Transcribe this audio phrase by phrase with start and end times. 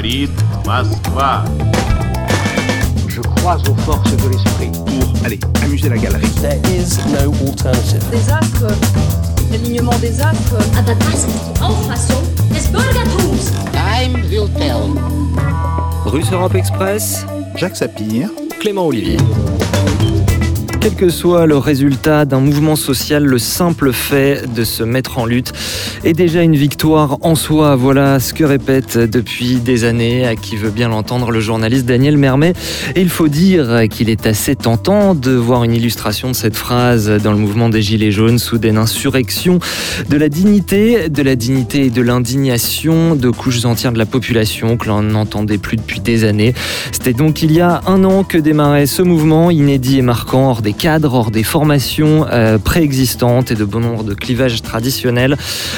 [0.00, 0.30] говорит
[0.64, 1.44] Москва.
[3.08, 4.70] Je crois aux forces de l'esprit.
[4.72, 6.26] Pour, allez, amuser la galerie.
[6.40, 8.02] There is no alternative.
[8.10, 8.72] des astres,
[9.50, 10.56] l'alignement des astres.
[10.78, 12.22] Aber das ist die Auffassung
[12.54, 13.52] des Bürgertums.
[13.72, 14.94] Time will tell.
[16.06, 18.30] Russe Europe Express, Jacques Sapir.
[18.60, 19.18] Clément Olivier.
[20.81, 25.27] Quel que soit le résultat d'un mouvement social, le simple fait de se mettre en
[25.27, 25.53] lutte
[26.03, 27.75] est déjà une victoire en soi.
[27.75, 32.17] Voilà ce que répète depuis des années, à qui veut bien l'entendre, le journaliste Daniel
[32.17, 32.53] Mermet.
[32.95, 37.11] Et il faut dire qu'il est assez tentant de voir une illustration de cette phrase
[37.21, 39.59] dans le mouvement des Gilets jaunes, soudaine insurrection
[40.09, 44.77] de la dignité, de la dignité et de l'indignation de couches entières de la population
[44.77, 46.55] que l'on n'entendait plus depuis des années.
[46.91, 50.63] C'était donc il y a un an que démarrait ce mouvement inédit et marquant hors
[50.63, 55.37] des cadres, hors des formations euh, préexistantes et de bon nombre de clivages traditionnels,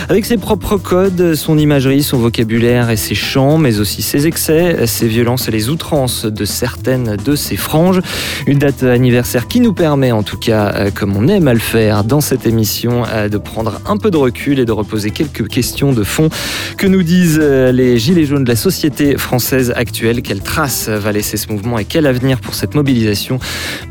[0.10, 4.88] avec ses propres codes, son imagerie, son vocabulaire et ses chants, mais aussi ses excès,
[4.88, 8.02] ses violences et les outrances de certaines de ses franges.
[8.48, 11.60] Une date anniversaire qui nous permet, en tout cas, euh, comme on aime à le
[11.60, 15.48] faire dans cette émission, euh, de prendre un peu de recul et de reposer quelques
[15.48, 16.30] questions de fond.
[16.78, 21.38] Que nous disent les gilets jaunes de la société française actuelle Quelle trace va laisser
[21.38, 23.40] ce mouvement et quel avenir pour cette mobilisation?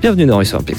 [0.00, 0.70] Bienvenue dans Russe Europe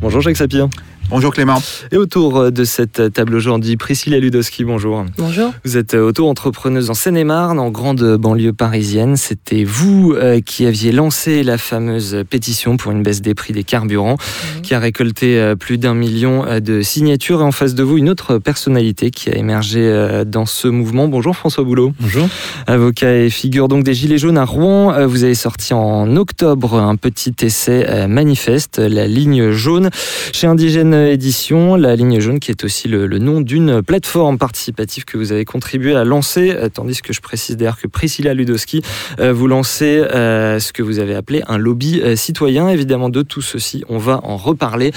[0.00, 0.68] Bonjour Jacques Sapir.
[1.12, 1.60] Bonjour Clément.
[1.90, 5.04] Et autour de cette table aujourd'hui, Priscilla Ludowski, bonjour.
[5.18, 5.52] Bonjour.
[5.62, 9.18] Vous êtes auto-entrepreneuse en Seine-et-Marne, en grande banlieue parisienne.
[9.18, 13.62] C'était vous euh, qui aviez lancé la fameuse pétition pour une baisse des prix des
[13.62, 14.16] carburants,
[14.62, 17.42] qui a récolté euh, plus d'un million euh, de signatures.
[17.42, 21.08] Et en face de vous, une autre personnalité qui a émergé euh, dans ce mouvement.
[21.08, 21.92] Bonjour François Boulot.
[22.00, 22.26] Bonjour.
[22.66, 24.94] Avocat et figure donc des Gilets jaunes à Rouen.
[24.94, 29.90] Euh, Vous avez sorti en octobre un petit essai euh, manifeste, La ligne jaune,
[30.32, 31.76] chez Indigène Édition.
[31.76, 35.94] La ligne jaune qui est aussi le, nom d'une plateforme participative que vous avez contribué
[35.94, 38.82] à lancer, euh, tandis que je précise d'ailleurs que Priscilla Ludowski,
[39.20, 42.68] euh, vous lancez euh, ce que vous avez appelé un lobby citoyen.
[42.68, 44.92] Évidemment, de tout ceci, on va en reparler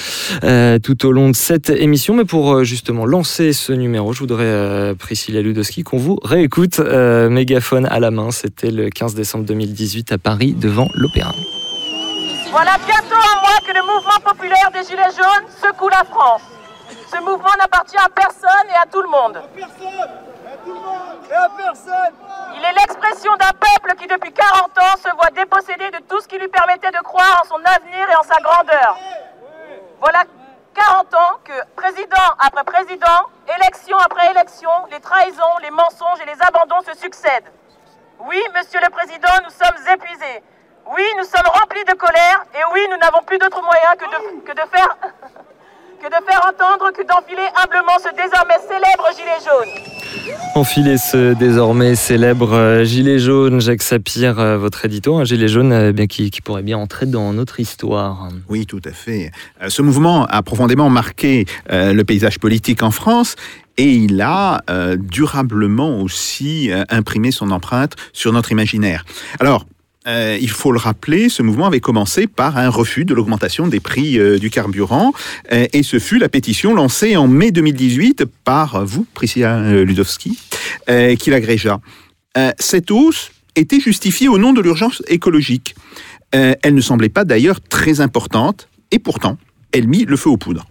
[0.84, 2.16] tout au long de cette émission.
[2.16, 8.00] Mais pour justement lancer ce numéro, je voudrais, Priscilla Ludowski, qu'on vous réécoute mégaphone à
[8.00, 8.31] la main.
[8.31, 11.34] C'était le 15 décembre 2018 à Paris, devant l'Opéra.
[12.56, 16.44] Voilà bientôt un mois que le mouvement populaire des Gilets jaunes secoue la France.
[17.12, 19.42] Ce mouvement n'appartient à personne et à tout le monde.
[22.56, 26.30] Il est l'expression d'un peuple qui depuis 40 ans se voit dépossédé de tout ce
[26.30, 29.00] qui lui permettait de croire en son avenir et en sa grandeur.
[30.00, 30.24] Voilà
[30.74, 36.42] 40 ans que président après président, élection après élection, les trahisons, les mensonges et les
[36.42, 37.52] abandons se succèdent.
[38.20, 40.42] Oui, monsieur le président, nous sommes épuisés.
[40.88, 42.46] Oui, nous sommes remplis de colère.
[42.53, 44.97] Et oui, nous n'avons plus d'autre moyen que de, que de faire
[46.01, 50.35] que de faire entendre que d'enfiler humblement ce désormais célèbre gilet jaune.
[50.53, 55.72] Enfiler ce désormais célèbre euh, gilet jaune, Jacques Sapir, euh, votre édito, un gilet jaune
[55.72, 58.29] euh, bien, qui, qui pourrait bien entrer dans notre histoire.
[58.50, 59.31] Oui, tout à fait.
[59.68, 63.35] Ce mouvement a profondément marqué le paysage politique en France
[63.78, 69.06] et il a euh, durablement aussi euh, imprimé son empreinte sur notre imaginaire.
[69.40, 69.66] Alors,
[70.08, 73.80] euh, il faut le rappeler, ce mouvement avait commencé par un refus de l'augmentation des
[73.80, 75.14] prix euh, du carburant
[75.52, 80.38] euh, et ce fut la pétition lancée en mai 2018 par vous, Priscilla Ludowski,
[81.20, 81.80] qui l'agrégea.
[82.60, 85.76] Cette hausse était justifiée au nom de l'urgence écologique.
[86.32, 89.38] Elle ne semblait pas d'ailleurs très importante, et pourtant,
[89.72, 90.66] elle mit le feu aux poudres.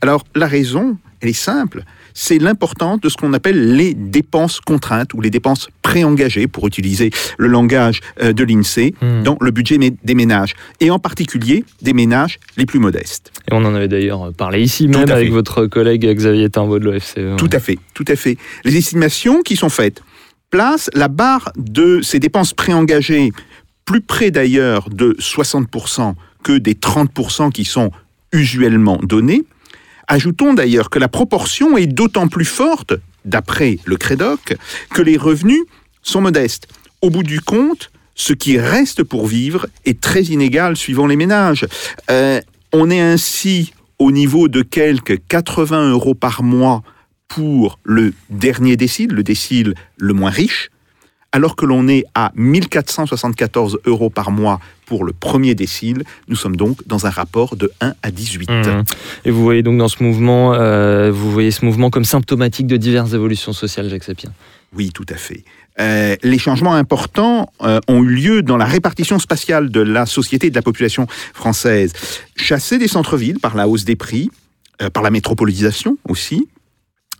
[0.00, 1.82] Alors, la raison, elle est simple,
[2.20, 7.10] c'est l'importance de ce qu'on appelle les dépenses contraintes ou les dépenses préengagées, pour utiliser
[7.38, 9.22] le langage euh, de l'INSEE, Hmm.
[9.22, 13.30] dans le budget des ménages, et en particulier des ménages les plus modestes.
[13.48, 15.32] Et on en avait d'ailleurs parlé ici même avec fait.
[15.32, 17.36] votre collègue Xavier Timbaud de l'OFCE.
[17.36, 18.36] Tout à fait, tout à fait.
[18.64, 20.02] Les estimations qui sont faites
[20.50, 23.30] placent la barre de ces dépenses préengagées
[23.84, 27.90] plus près d'ailleurs de 60% que des 30% qui sont
[28.32, 29.44] usuellement donnés.
[30.08, 32.94] Ajoutons d'ailleurs que la proportion est d'autant plus forte,
[33.24, 34.56] d'après le Crédoc,
[34.94, 35.62] que les revenus
[36.02, 36.66] sont modestes.
[37.02, 41.66] Au bout du compte, ce qui reste pour vivre est très inégal suivant les ménages.
[42.10, 42.40] Euh,
[42.72, 46.82] on est ainsi au niveau de quelques 80 euros par mois
[47.28, 50.70] pour le dernier décile, le décile le moins riche,
[51.32, 56.04] alors que l'on est à 1474 euros par mois pour le premier décile.
[56.28, 58.50] Nous sommes donc dans un rapport de 1 à 18.
[58.50, 58.84] Mhm.
[59.24, 62.76] Et vous voyez donc dans ce mouvement, euh, vous voyez ce mouvement comme symptomatique de
[62.76, 64.30] diverses évolutions sociales, Jacques Sapir.
[64.74, 65.44] Oui, tout à fait.
[65.80, 70.48] Euh, les changements importants euh, ont eu lieu dans la répartition spatiale de la société
[70.48, 71.92] et de la population française.
[72.36, 74.30] Chassés des centres-villes par la hausse des prix,
[74.82, 76.48] euh, par la métropolisation aussi,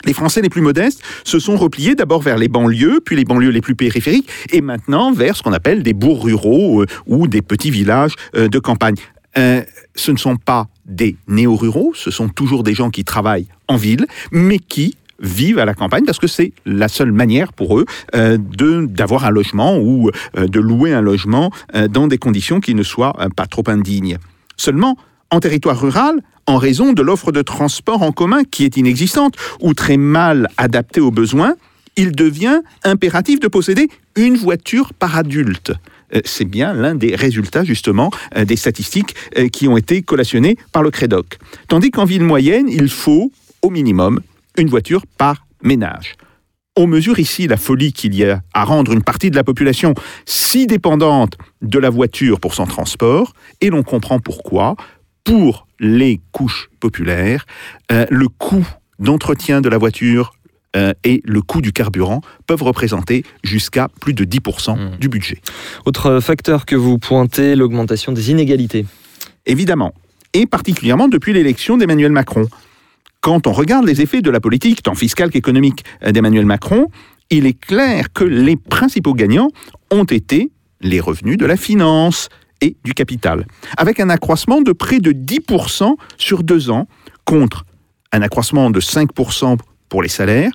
[0.04, 3.50] les Français les plus modestes se sont repliés d'abord vers les banlieues, puis les banlieues
[3.50, 7.42] les plus périphériques, et maintenant vers ce qu'on appelle des bourgs ruraux euh, ou des
[7.42, 8.96] petits villages euh, de campagne.
[9.36, 9.62] Euh,
[9.94, 14.06] ce ne sont pas des néo-ruraux, ce sont toujours des gens qui travaillent en ville,
[14.32, 18.86] mais qui vivent à la campagne parce que c'est la seule manière pour eux de
[18.86, 21.50] d'avoir un logement ou de louer un logement
[21.90, 24.18] dans des conditions qui ne soient pas trop indignes.
[24.56, 24.96] Seulement,
[25.32, 29.74] en territoire rural, en raison de l'offre de transport en commun qui est inexistante ou
[29.74, 31.54] très mal adaptée aux besoins,
[31.96, 35.72] il devient impératif de posséder une voiture par adulte.
[36.14, 40.56] Euh, C'est bien l'un des résultats justement euh, des statistiques euh, qui ont été collationnées
[40.72, 41.38] par le Crédoc.
[41.68, 43.30] Tandis qu'en ville moyenne, il faut
[43.60, 44.20] au minimum
[44.56, 46.14] une voiture par ménage.
[46.76, 49.92] On mesure ici la folie qu'il y a à rendre une partie de la population
[50.24, 54.76] si dépendante de la voiture pour son transport, et l'on comprend pourquoi,
[55.24, 57.46] pour les couches populaires,
[57.92, 58.66] euh, le coût
[58.98, 60.32] d'entretien de la voiture
[60.76, 64.98] euh, et le coût du carburant peuvent représenter jusqu'à plus de 10% Mmh.
[64.98, 65.40] du budget.
[65.86, 68.84] Autre facteur que vous pointez, l'augmentation des inégalités.
[69.46, 69.94] Évidemment,
[70.34, 72.46] et particulièrement depuis l'élection d'Emmanuel Macron.
[73.20, 76.86] Quand on regarde les effets de la politique, tant fiscale qu'économique, euh, d'Emmanuel Macron,
[77.30, 79.50] il est clair que les principaux gagnants
[79.90, 82.28] ont été les revenus de la finance
[82.60, 83.46] et du capital,
[83.76, 86.88] avec un accroissement de près de 10% sur deux ans,
[87.24, 87.64] contre
[88.12, 89.58] un accroissement de 5%
[89.88, 90.50] pour les salaires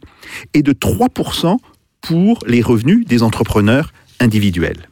[0.54, 1.58] et de 3%
[2.02, 4.90] pour les revenus des entrepreneurs individuels.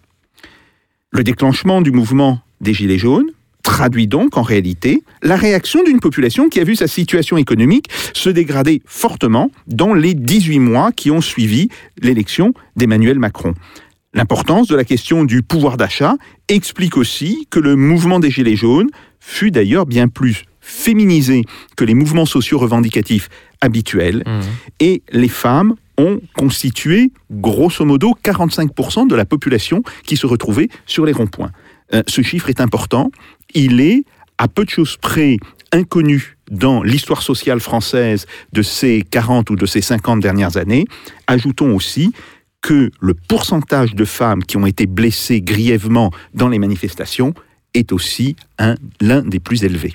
[1.12, 3.32] Le déclenchement du mouvement des Gilets jaunes
[3.64, 8.30] traduit donc en réalité la réaction d'une population qui a vu sa situation économique se
[8.30, 11.70] dégrader fortement dans les 18 mois qui ont suivi
[12.02, 13.54] l'élection d'Emmanuel Macron.
[14.14, 16.16] L'importance de la question du pouvoir d'achat
[16.50, 18.90] explique aussi que le mouvement des Gilets jaunes
[19.22, 21.44] fut d'ailleurs bien plus féminisé
[21.78, 23.30] que les mouvements sociaux revendicatifs
[23.62, 24.24] habituels
[24.80, 31.06] et les femmes ont constitué grosso modo 45% de la population qui se retrouvait sur
[31.06, 31.52] les ronds-points.
[31.94, 33.12] Euh, ce chiffre est important,
[33.54, 34.04] il est
[34.38, 35.38] à peu de choses près
[35.72, 40.86] inconnu dans l'histoire sociale française de ces 40 ou de ces 50 dernières années.
[41.28, 42.12] Ajoutons aussi
[42.62, 47.34] que le pourcentage de femmes qui ont été blessées grièvement dans les manifestations
[47.74, 49.94] est aussi un- l'un des plus élevés.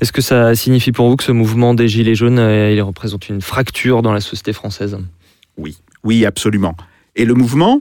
[0.00, 3.28] Est-ce que ça signifie pour vous que ce mouvement des Gilets jaunes, euh, il représente
[3.28, 4.98] une fracture dans la société française?
[5.56, 6.76] Oui, oui, absolument.
[7.16, 7.80] Et le mouvement,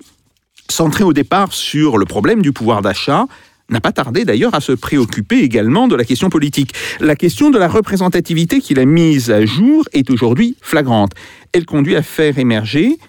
[0.69, 3.25] centré au départ sur le problème du pouvoir d'achat,
[3.69, 6.73] n'a pas tardé d'ailleurs à se préoccuper également de la question politique.
[6.99, 11.13] La question de la représentativité qu'il a mise à jour est aujourd'hui flagrante.
[11.53, 12.99] Elle conduit à faire émerger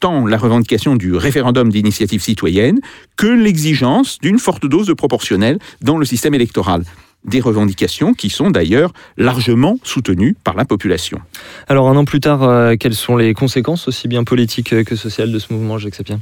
[0.00, 2.80] tant la revendication du référendum d'initiative citoyenne
[3.16, 6.82] que l'exigence d'une forte dose de proportionnel dans le système électoral.
[7.24, 11.20] Des revendications qui sont d'ailleurs largement soutenues par la population.
[11.68, 15.30] Alors un an plus tard, euh, quelles sont les conséquences aussi bien politiques que sociales
[15.30, 16.20] de ce mouvement, Jacques Sapien?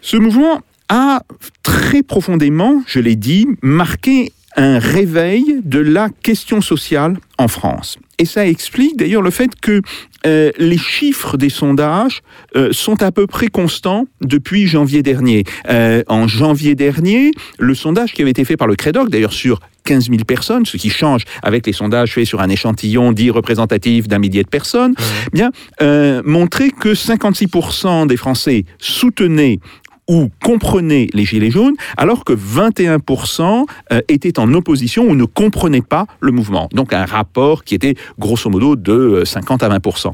[0.00, 1.20] Ce mouvement a
[1.62, 7.98] très profondément, je l'ai dit, marqué un réveil de la question sociale en France.
[8.18, 9.80] Et ça explique d'ailleurs le fait que
[10.26, 12.22] euh, les chiffres des sondages
[12.56, 15.44] euh, sont à peu près constants depuis janvier dernier.
[15.68, 19.60] Euh, en janvier dernier, le sondage qui avait été fait par le Crédoc, d'ailleurs sur
[19.88, 24.06] 15 000 personnes, ce qui change avec les sondages faits sur un échantillon dit représentatif
[24.06, 29.60] d'un millier de personnes, eh bien, euh, montrait que 56% des Français soutenaient
[30.08, 35.82] ou comprenaient les Gilets jaunes, alors que 21% euh, étaient en opposition ou ne comprenaient
[35.82, 36.68] pas le mouvement.
[36.72, 40.12] Donc un rapport qui était grosso modo de euh, 50 à 20%.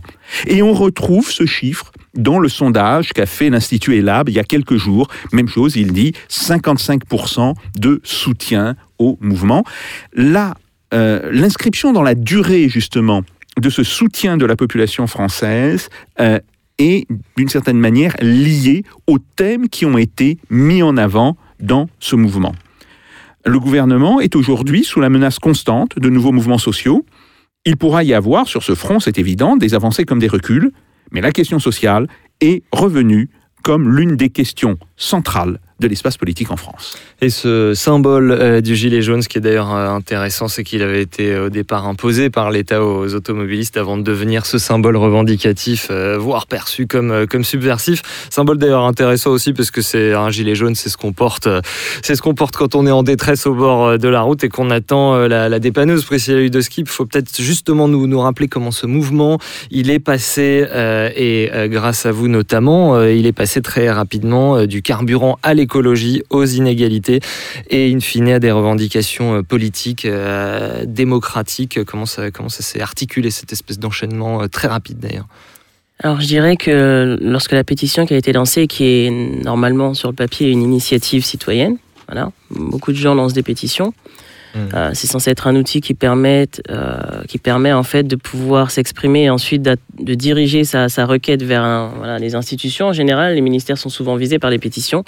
[0.48, 4.44] Et on retrouve ce chiffre dans le sondage qu'a fait l'Institut Elab il y a
[4.44, 5.08] quelques jours.
[5.32, 9.64] Même chose, il dit 55% de soutien au mouvement.
[10.12, 10.54] Là,
[10.92, 13.22] euh, l'inscription dans la durée, justement,
[13.60, 15.88] de ce soutien de la population française
[16.20, 16.38] euh,
[16.78, 22.16] est, d'une certaine manière, liée aux thèmes qui ont été mis en avant dans ce
[22.16, 22.54] mouvement.
[23.47, 27.04] Le gouvernement est aujourd'hui sous la menace constante de nouveaux mouvements sociaux.
[27.66, 30.73] Il pourra y avoir, sur ce front, c'est évident, des avancées comme des reculs,
[31.12, 32.09] mais la question sociale
[32.40, 33.28] est revenue
[33.62, 36.97] comme l'une des questions centrales de l'espace politique en France.
[37.21, 40.83] Et ce symbole euh, du gilet jaune, ce qui est d'ailleurs euh, intéressant, c'est qu'il
[40.83, 44.97] avait été euh, au départ imposé par l'État aux automobilistes avant de devenir ce symbole
[44.97, 48.02] revendicatif, euh, voire perçu comme, euh, comme subversif.
[48.31, 51.49] Symbole d'ailleurs intéressant aussi parce que c'est un gilet jaune, c'est ce qu'on porte,
[52.02, 54.49] c'est ce qu'on porte quand on est en détresse au bord de la route et
[54.49, 56.04] qu'on attend la, la dépanneuse.
[56.04, 59.38] Priscilla Ludoski, il faut peut-être justement nous, nous rappeler comment ce mouvement,
[59.71, 60.66] il est passé,
[61.16, 66.44] et grâce à vous notamment, il est passé très rapidement du carburant à l'écologie, aux
[66.44, 67.21] inégalités
[67.71, 71.83] et in fine à des revendications euh, politiques, euh, démocratiques.
[71.85, 75.26] Comment ça, comment ça s'est articulé cette espèce d'enchaînement euh, très rapide d'ailleurs?
[76.00, 80.11] Alors je dirais que lorsque la pétition qui a été lancée, qui est normalement sur
[80.11, 83.92] le papier une initiative citoyenne, voilà, beaucoup de gens lancent des pétitions.
[84.54, 84.58] Mm.
[84.75, 88.70] Euh, c'est censé être un outil qui permet, euh, qui permet en fait de pouvoir
[88.70, 92.87] s'exprimer et ensuite de diriger sa, sa requête vers un- voilà, les institutions.
[92.88, 95.04] En général, les ministères sont souvent visés par les pétitions.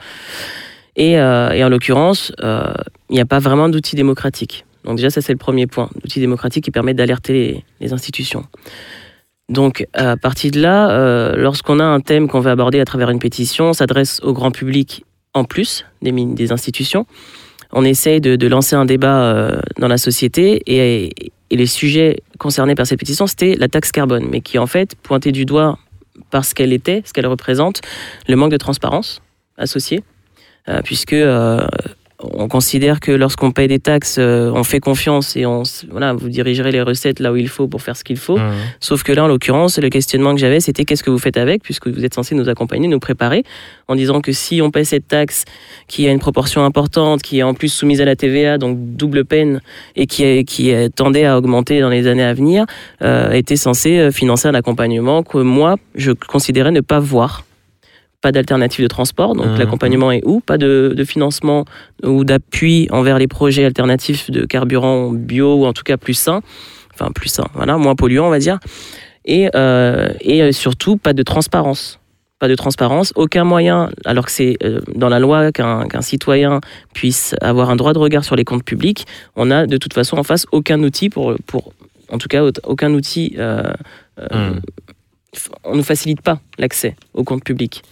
[0.97, 4.65] Et, euh, et en l'occurrence, il n'y a pas vraiment d'outil démocratique.
[4.85, 8.45] Donc déjà, ça c'est le premier point, l'outil démocratique qui permet d'alerter les, les institutions.
[9.49, 13.19] Donc à partir de là, lorsqu'on a un thème qu'on veut aborder à travers une
[13.21, 15.05] pétition, on s'adresse au grand public
[15.37, 17.07] en plus des, des institutions.
[17.73, 21.15] On essaye de, lancer un débat euh, dans la société et,
[21.49, 25.31] les sujets concernés par cette pétition, c'était la taxe carbone, mais qui en fait pointait
[25.31, 25.79] du doigt
[26.31, 27.83] par ce qu'elle était, ce qu'elle représente,
[28.27, 29.23] le manque de transparence
[29.57, 30.03] associé,
[30.69, 31.65] euh, puisque euh,
[32.23, 36.29] on considère que lorsqu'on paye des taxes, euh, on fait confiance et on, voilà, vous
[36.29, 38.39] dirigerez les recettes là où il faut pour faire ce qu'il faut.
[38.39, 38.53] Mhm.
[38.81, 41.63] Sauf que là, en l'occurrence, le questionnement que j'avais, c'était qu'est-ce que vous faites avec,
[41.63, 43.45] puisque vous êtes censé nous accompagner, nous préparer,
[43.89, 45.45] en disant que si on paie cette taxe
[45.89, 49.25] qui a une proportion importante, qui est en plus soumise à la TVA, donc double
[49.25, 49.61] peine,
[49.95, 52.65] et qui, est, qui est, tendait à augmenter dans les années à venir,
[53.03, 57.45] euh, était censé euh, financer un accompagnement que moi, je considérais ne pas voir.
[58.27, 59.59] Pas d'alternative de transport, donc Mhm.
[59.61, 61.65] l'accompagnement est où Pas de, de financement
[62.03, 66.41] ou d'appui envers les projets alternatifs de carburant bio ou en tout cas plus sains,
[66.93, 68.59] enfin plus sains, voilà, moins polluants on va dire,
[69.27, 72.01] et, euh, et euh, surtout pas de transparence.
[72.41, 76.61] Pas de transparence, aucun moyen, alors que c'est euh, dans la loi qu'un qu'un citoyen
[76.95, 79.07] puisse avoir un droit de regard sur les comptes publics,
[79.37, 81.73] on a de toute façon en face aucun outil pour, pour
[82.11, 83.63] en tout cas aucun outil, euh,
[84.33, 84.61] euh, Mhm.
[85.63, 87.83] on ne facilite pas l'accès aux comptes publics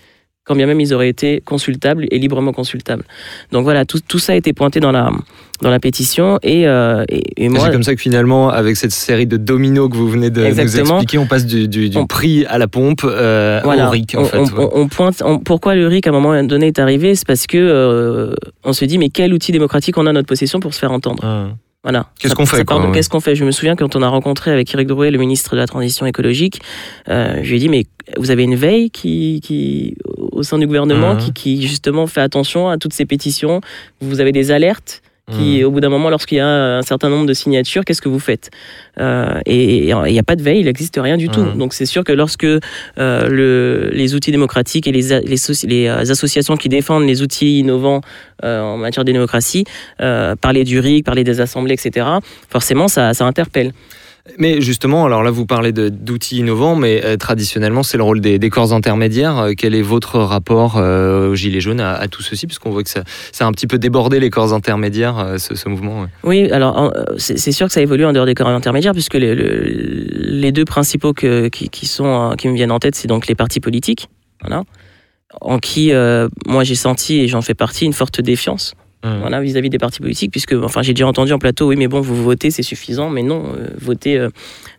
[0.45, 3.05] quand bien même ils auraient été consultables et librement consultables.
[3.53, 5.11] Donc voilà, tout, tout ça a été pointé dans la,
[5.63, 8.91] dans la pétition et, euh, et, et moi, c'est comme ça que finalement, avec cette
[8.93, 12.07] série de dominos que vous venez de nous expliquer, on passe du, du- du On-
[12.07, 14.39] prix à la pompe euh, voilà, au RIC en on, fait.
[14.39, 14.69] on- ouais.
[14.73, 17.15] on pointe, pourquoi le RIC à un moment donné est arrivé?
[17.15, 18.35] C'est parce que euh,
[18.65, 20.93] on se dit mais quel outil démocratique on a à notre possession pour se faire
[20.93, 21.25] entendre?
[21.25, 21.57] Mhm.
[21.85, 22.07] Voilà.
[22.19, 22.93] Qu'est-ce qu'on fait, ouais.
[22.93, 23.37] Qu'est-ce qu'on fait?
[23.37, 26.07] Je me souviens quand on a rencontré avec Eric Drouet, le ministre de la Transition
[26.07, 26.61] écologique,
[27.09, 27.85] euh, je lui ai dit mais
[28.19, 29.95] vous avez une veille qui, qui
[30.33, 31.19] au sein du gouvernement Mhm.
[31.21, 33.61] qui, qui justement fait attention à toutes ces pétitions?
[34.01, 35.03] Vous avez des alertes?
[35.33, 35.65] Qui, Mhm.
[35.65, 36.47] au bout d'un moment, lorsqu'il y a
[36.79, 38.51] un certain nombre de signatures, qu'est-ce que vous faites?
[39.01, 41.41] Euh, Et il n'y a pas de veille, il n'existe rien du tout.
[41.41, 41.57] Mhm.
[41.57, 42.61] Donc c'est sûr que lorsque euh,
[42.99, 48.03] le, les outils démocratiques et les, euh, associations qui défendent les outils innovants
[48.45, 49.65] euh, en matière de démocratie,
[49.99, 52.07] parler du RIC, parler des assemblées, etc.,
[52.51, 53.73] forcément, ça, ça interpelle.
[54.39, 58.39] Mais justement, alors là, vous parlez d'outils innovants, mais euh, traditionnellement, c'est le rôle des,
[58.51, 59.39] corps intermédiaires.
[59.39, 62.47] Euh, quel est votre rapport euh, Gilets jaunes, à, tout ceci?
[62.47, 63.03] Puisqu'on voit que ça,
[63.39, 66.07] a un petit peu débordé les corps intermédiaires, euh, ce, mouvement.
[66.23, 69.65] Oui, alors c'est sûr que ça évolue en dehors des corps intermédiaires, puisque les, le-
[69.65, 74.09] les deux principaux qui, me viennent en tête, c'est donc les partis politiques,
[75.41, 75.93] en qui
[76.47, 78.75] moi j'ai senti, et j'en fais partie, une forte défiance.
[79.21, 82.01] Voilà, vis-à-vis des partis politiques, puisque enfin, j'ai déjà entendu en plateau, oui, mais bon,
[82.01, 84.31] vous votez, c'est suffisant, mais non, euh, voter, euh,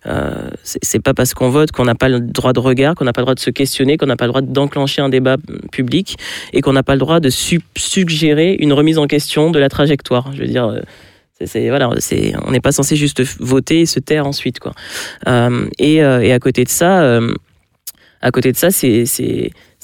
[0.08, 3.13] euh, c'est pas parce qu'on vote qu'on n'a pas le droit de regard, qu'on n'a
[3.13, 5.38] pas le droit de se questionner, qu'on n'a pas le droit d'enclencher un débat
[5.72, 6.17] public,
[6.53, 9.70] et qu'on n'a pas le droit de su- suggérer une remise en question de la
[9.70, 10.32] trajectoire.
[10.34, 10.65] Je veux dire.
[10.65, 10.79] euh,
[11.46, 11.89] c'est- voilà,
[12.48, 14.72] on n'est pas censé juste voter et se taire ensuite, quoi.
[15.77, 17.20] Et, à côté de ça,
[18.22, 19.05] à côté de ça, c'est,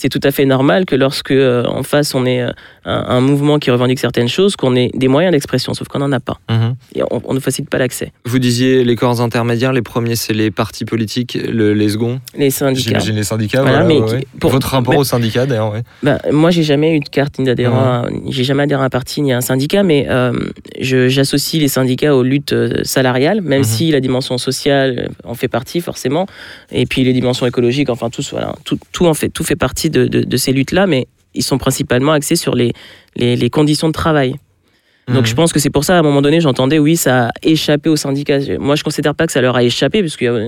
[0.02, 2.50] c'est, tout à fait normal que lorsque euh, en face on est euh,
[2.86, 6.12] un, un mouvement qui revendique certaines choses, qu'on ait des moyens d'expression, sauf qu'on n'en
[6.12, 6.40] a pas.
[6.50, 6.76] Mhm.
[6.96, 8.12] Et on, on ne facilite pas l'accès.
[8.26, 12.50] Vous disiez les corps intermédiaires, les premiers, c'est les partis politiques, le- les seconds Les
[12.50, 12.90] syndicats.
[12.90, 13.62] J'imagine les syndicats.
[13.62, 14.28] Voilà, voilà, mais ouais, qui- ouais.
[14.40, 15.72] pour- Votre rapport mais- aux syndicats, d'ailleurs.
[15.74, 15.84] ouais.
[16.04, 18.90] Ben, moi, j'ai jamais eu de carte ni d'adhérent, à- j'ai jamais adhéré à un
[18.90, 20.34] parti ni à un syndicat, mais euh,
[20.80, 23.64] j'associe les syndicats aux luttes salariales, même Mhm.
[23.66, 26.26] si la dimension sociale en fait partie forcément,
[26.72, 29.90] et puis les dimensions écologiques, enfin tout, voilà, tout, tout en fait, tout fait partie
[29.92, 32.74] de, de- de ces luttes-là, mais ils sont principalement axés sur les,
[33.16, 34.36] les, les conditions de travail.
[35.08, 35.26] Donc Mhm.
[35.26, 37.90] je pense que c'est pour ça, à un moment donné, j'entendais, oui, ça a échappé
[37.90, 38.38] aux syndicats.
[38.60, 40.40] Moi, je considère pas que ça leur a échappé, parce qu'il y, a-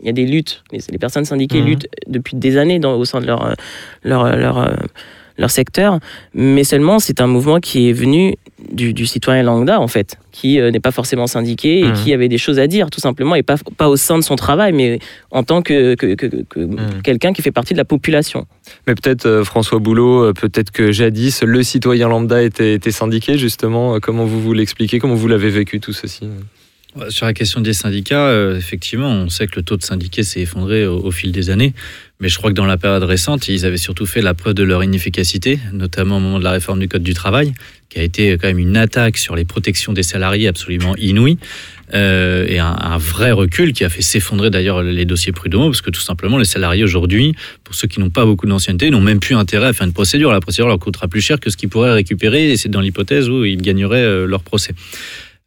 [0.00, 0.62] il y a des luttes.
[0.72, 1.66] Les, les personnes syndiquées Mhm.
[1.66, 3.52] luttent depuis des années dans, au sein de leur, euh,
[4.02, 4.74] leur, leur, euh,
[5.38, 5.98] leur secteur.
[6.34, 8.34] Mais seulement, c'est un mouvement qui est venu
[8.72, 11.92] du, du citoyen lambda, en fait, qui euh, n'est pas forcément syndiqué et Mhm.
[11.94, 14.36] qui avait des choses à dire, tout simplement, et pas, pas au sein de son
[14.36, 14.98] travail, mais
[15.32, 17.02] en tant que, que, que- que Mhm.
[17.02, 18.46] quelqu'un qui fait partie de la population.
[18.86, 23.36] Mais peut-être euh, François Boulot, euh, peut-être que jadis, le citoyen lambda était, était syndiqué,
[23.36, 23.98] justement.
[24.00, 26.28] Comment vous vous l'expliquez Comment vous l'avez vécu tout ceci?
[27.08, 30.40] Sur la question des syndicats, euh, effectivement, on sait que le taux de syndiqués s'est
[30.40, 31.72] effondré au, au fil des années.
[32.20, 34.62] Mais je crois que dans la période récente, ils avaient surtout fait la preuve de
[34.62, 37.54] leur inefficacité, notamment au moment de la réforme du Code du travail,
[37.88, 41.38] qui a été quand même une attaque sur les protections des salariés absolument inouïe,
[41.94, 45.80] euh, et un, un vrai recul qui a fait s'effondrer d'ailleurs les dossiers prud'homaux, parce
[45.80, 47.34] que tout simplement, les salariés aujourd'hui,
[47.64, 50.30] pour ceux qui n'ont pas beaucoup d'ancienneté, n'ont même plus intérêt à faire une procédure.
[50.30, 53.28] La procédure leur coûtera plus cher que ce qu'ils pourraient récupérer, et c'est dans l'hypothèse
[53.30, 54.74] où ils gagneraient euh, leur procès.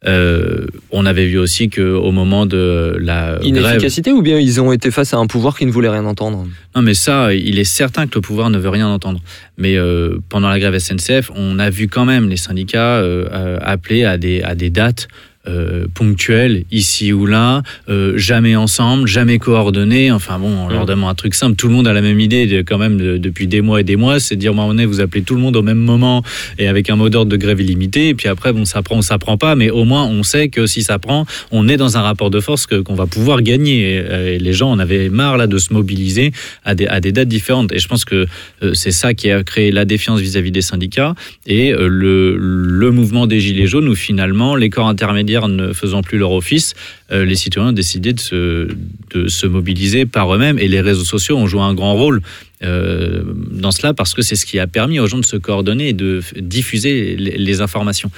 [0.04, 4.70] Euh, on avait vu aussi qu'au moment de la grève, Inefficacité ou bien ils ont
[4.70, 6.46] été face à un pouvoir qui ne voulait rien entendre?
[6.74, 9.20] Non, mais ça, il est certain que le pouvoir ne veut rien entendre.
[9.56, 14.04] Mais euh, pendant la grève SNCF, on a vu quand même les syndicats euh, appeler
[14.04, 15.08] à des, à des dates
[15.48, 20.10] euh, ponctuelles, ici ou là, euh, jamais ensemble, jamais coordonnés.
[20.10, 20.86] Enfin bon, on leur Mm.
[20.88, 21.56] demande un truc simple.
[21.56, 23.84] Tout le monde a la même idée de- quand même de- depuis des mois et
[23.84, 25.78] des mois, c'est de dire, moi, on est, vous appelez tout le monde au même
[25.78, 26.22] moment
[26.58, 28.08] et avec un mot d'ordre de grève illimité.
[28.08, 30.48] Et puis après, bon, ça prend ou ça prend pas, mais au moins on sait
[30.48, 33.94] que si ça prend, on est dans un rapport de force qu'on va pouvoir gagner.
[33.94, 36.32] Et, euh, et les gens en avaient marre là de se mobiliser
[36.64, 37.72] à des, à des dates différentes.
[37.72, 38.26] Et je pense que
[38.62, 41.14] euh, c'est ça qui a créé la défiance vis-à-vis des syndicats
[41.46, 46.18] et le, le mouvement des Gilets jaunes où finalement les corps intermédiaires ne faisant plus
[46.18, 46.74] leur office,
[47.12, 48.68] euh, les citoyens ont décidé de se,
[49.14, 52.22] de se mobiliser par eux-mêmes et les réseaux sociaux ont joué un grand rôle.
[52.62, 55.88] euh, dans cela parce que c'est ce qui a permis aux gens de se coordonner
[55.90, 58.10] et de diffuser les, les informations.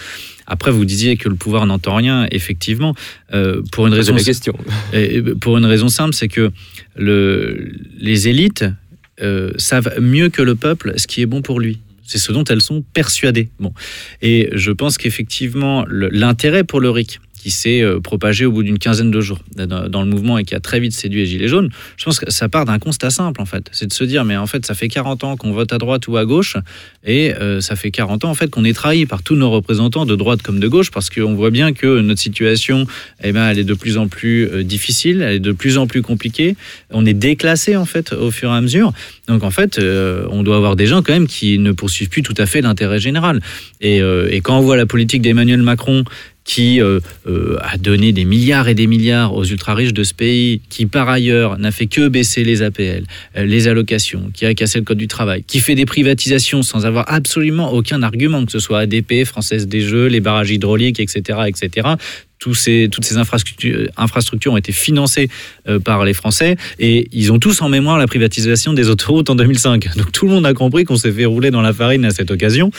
[0.47, 2.27] Après, vous disiez que le pouvoir n'entend rien.
[2.31, 2.95] Effectivement,
[3.35, 4.57] euh, pour une raison la question.
[4.93, 6.51] et pour une raison simple, c'est que
[6.97, 8.65] le, les élites
[9.21, 11.81] euh, savent mieux que le peuple ce qui est bon pour lui.
[12.09, 13.51] C'est ce dont elles sont persuadées.
[13.61, 13.75] Bon.
[14.23, 18.79] Et je pense qu'effectivement, l'intérêt pour le RIC, qui s'est euh, propagé au bout d'une
[18.79, 21.71] quinzaine de jours dans, le mouvement et qui a très vite séduit les Gilets jaunes,
[21.97, 23.69] je pense que ça part d'un constat simple, en fait.
[23.73, 26.09] C'est de se dire, mais en fait, ça fait 40 ans qu'on vote à droite
[26.09, 26.57] ou à gauche,
[27.05, 30.07] et euh, ça fait 40 ans, en fait, qu'on est trahi par tous nos représentants
[30.07, 32.87] de droite comme de gauche, parce qu'on voit bien que notre situation,
[33.23, 35.87] eh ben, elle est de plus en plus euh, difficile, elle est de plus en
[35.87, 36.57] plus compliquée.
[36.91, 38.93] On est déclassé, en fait, au fur et à mesure.
[39.29, 42.35] Donc, en fait, on doit avoir des gens, quand même, qui ne poursuivent plus tout
[42.39, 43.41] à fait l'intérêt général.
[43.81, 46.05] Et, et quand on voit la politique d'Emmanuel Macron,
[46.49, 50.63] qui euh, euh, a donné des milliards et des milliards aux ultra-riches de ce pays,
[50.71, 53.05] qui par ailleurs n'a fait que baisser les APL,
[53.37, 56.87] euh, les allocations, qui a cassé le code du travail, qui fait des privatisations sans
[56.87, 61.41] avoir absolument aucun argument, que ce soit ADP, Française des Jeux, les barrages hydrauliques, etc.,
[61.47, 61.89] etc.
[62.39, 65.29] Tous ces, toutes ces infrastructures, infrastructures ont été financées
[65.69, 69.35] euh, par les Français et ils ont tous en mémoire la privatisation des autoroutes en
[69.35, 69.89] 2005.
[69.97, 72.31] Donc tout le monde a compris qu'on s'est fait rouler dans la farine à cette
[72.31, 72.71] occasion.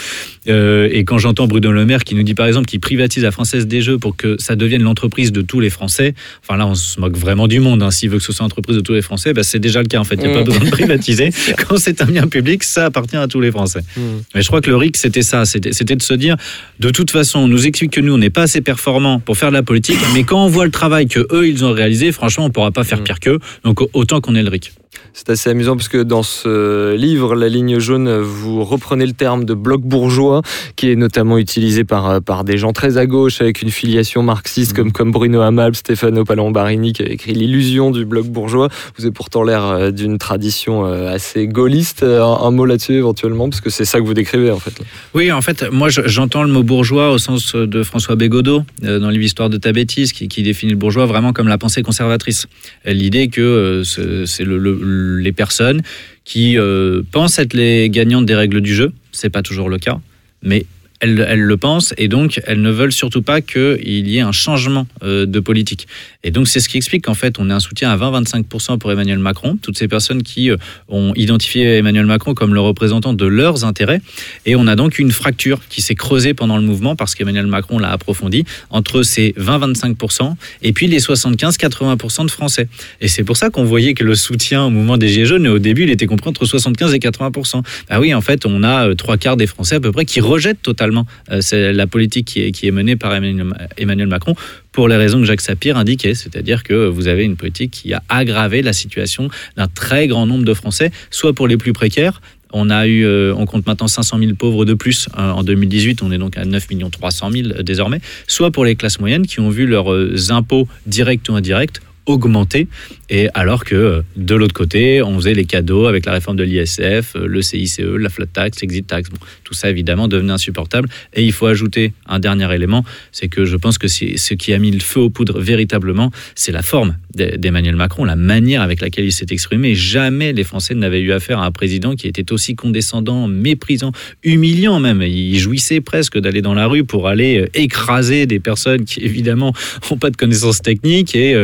[0.48, 3.32] Euh, et quand j'entends Bruno Le Maire qui nous dit par exemple qu'il privatise la
[3.32, 6.76] Française des Jeux pour que ça devienne l'entreprise de tous les Français, enfin là on
[6.76, 7.84] se moque vraiment du monde.
[7.84, 7.92] hein.
[7.92, 10.00] S'il veut que ce soit l'entreprise de tous les Français, bah, c'est déjà le cas
[10.00, 10.16] en fait.
[10.16, 10.44] Il n'y a pas Mm.
[10.46, 11.32] besoin de privatiser.
[11.68, 13.82] quand c'est un bien public, ça appartient à tous les Français.
[13.98, 14.02] Mm.
[14.36, 15.46] Mais je crois que le RIC, c'était ça.
[15.46, 16.38] C'était c'était de se dire,
[16.80, 19.49] de toute façon, on nous explique que nous, on n'est pas assez performants pour faire
[19.50, 22.46] de la politique, mais quand on voit le travail que eux ils ont réalisé, franchement,
[22.46, 23.40] on pourra pas faire pire qu'eux.
[23.64, 24.74] Donc autant qu'on ait le RIC.
[25.14, 29.44] C'est assez amusant parce que dans ce livre, La ligne jaune, vous reprenez le terme
[29.46, 30.42] de bloc bourgeois,
[30.76, 34.74] qui est notamment utilisé par, par des gens très à gauche avec une filiation marxiste
[34.76, 38.70] comme, comme Bruno Hamal, Stefano Palambarini qui a écrit L'illusion du bloc bourgeois.
[38.98, 42.04] Vous avez pourtant l'air euh, d'une tradition euh, assez gaulliste.
[42.04, 44.74] Un, un mot là-dessus éventuellement, parce que c'est ça que vous décrivez en fait.
[45.14, 49.00] Oui, en fait, moi, je- j'entends le mot bourgeois au sens de François Bégodeau, euh,
[49.00, 52.48] dans l'histoire de ta bêtise, qui, qui définit le bourgeois vraiment comme la pensée conservatrice.
[52.88, 54.80] Euh, L'idée que euh, ce- c'est le- le-
[55.20, 55.82] les personnes
[56.26, 58.92] qui euh, pensent être les gagnantes des règles du jeu.
[59.12, 60.00] C'est pas toujours le cas,
[60.44, 60.66] mais
[61.00, 64.88] elles, le pensent et donc elles ne veulent surtout pas qu'il y ait un changement
[65.04, 65.88] euh, de politique.
[66.24, 68.92] Et donc c'est ce qui explique qu'en fait on ait un soutien à 20-25% pour
[68.92, 70.58] Emmanuel Macron, toutes ces personnes qui euh,
[70.88, 74.02] ont identifié Emmanuel Macron comme le représentant de leurs intérêts.
[74.46, 77.80] Et on a donc une fracture qui s'est creusée pendant le mouvement parce qu'Emmanuel Macron
[77.80, 82.68] l'a approfondi entre ces 20-25% et puis les 75-80% de Français.
[83.02, 85.60] Et c'est pour ça qu'on voyait que le soutien au mouvement des Gilets jaunes, au
[85.60, 87.64] début, il était compris entre 75 et 80%.
[87.90, 90.20] Ah oui, en fait, on a euh, trois quarts des Français à peu près qui
[90.20, 90.89] rejettent totalement
[91.32, 94.36] euh, c'est la politique qui est, menée par Emmanuel, Macron
[94.72, 98.04] pour les raisons que Jacques Sapir indiquait, c'est-à-dire que vous avez une politique qui a
[98.08, 102.22] aggravé la situation d'un très grand nombre de Français, soit pour les plus précaires,
[102.52, 106.02] on euh, on compte maintenant 500 000 pauvres de plus euh, en 2018.
[106.02, 108.02] On est donc à 9 300 000 désormais.
[108.28, 112.68] Soit pour les classes moyennes qui ont vu leurs euh, impôts directs ou indirects augmenté.
[113.10, 116.44] Et alors que euh, de l'autre côté, on faisait les cadeaux avec la réforme de
[116.44, 119.10] l'ISF, euh, le CICE, la flat tax, l'exit tax.
[119.44, 120.90] Tout ça évidemment devenait insupportable.
[121.14, 124.60] Et il faut ajouter un dernier élément, c'est que je pense que ce qui a
[124.60, 128.82] mis le feu aux poudres véritablement, c'est la forme d'E- d'Emmanuel Macron, la manière avec
[128.82, 129.76] laquelle il s'est exprimé.
[129.76, 133.92] Jamais les Français n'avaient eu affaire à un président qui était aussi condescendant, méprisant,
[134.24, 135.02] humiliant même.
[135.02, 139.54] Il jouissait presque d'aller dans la rue pour aller euh, écraser des personnes qui évidemment
[139.90, 141.36] n'ont pas de connaissances techniques et,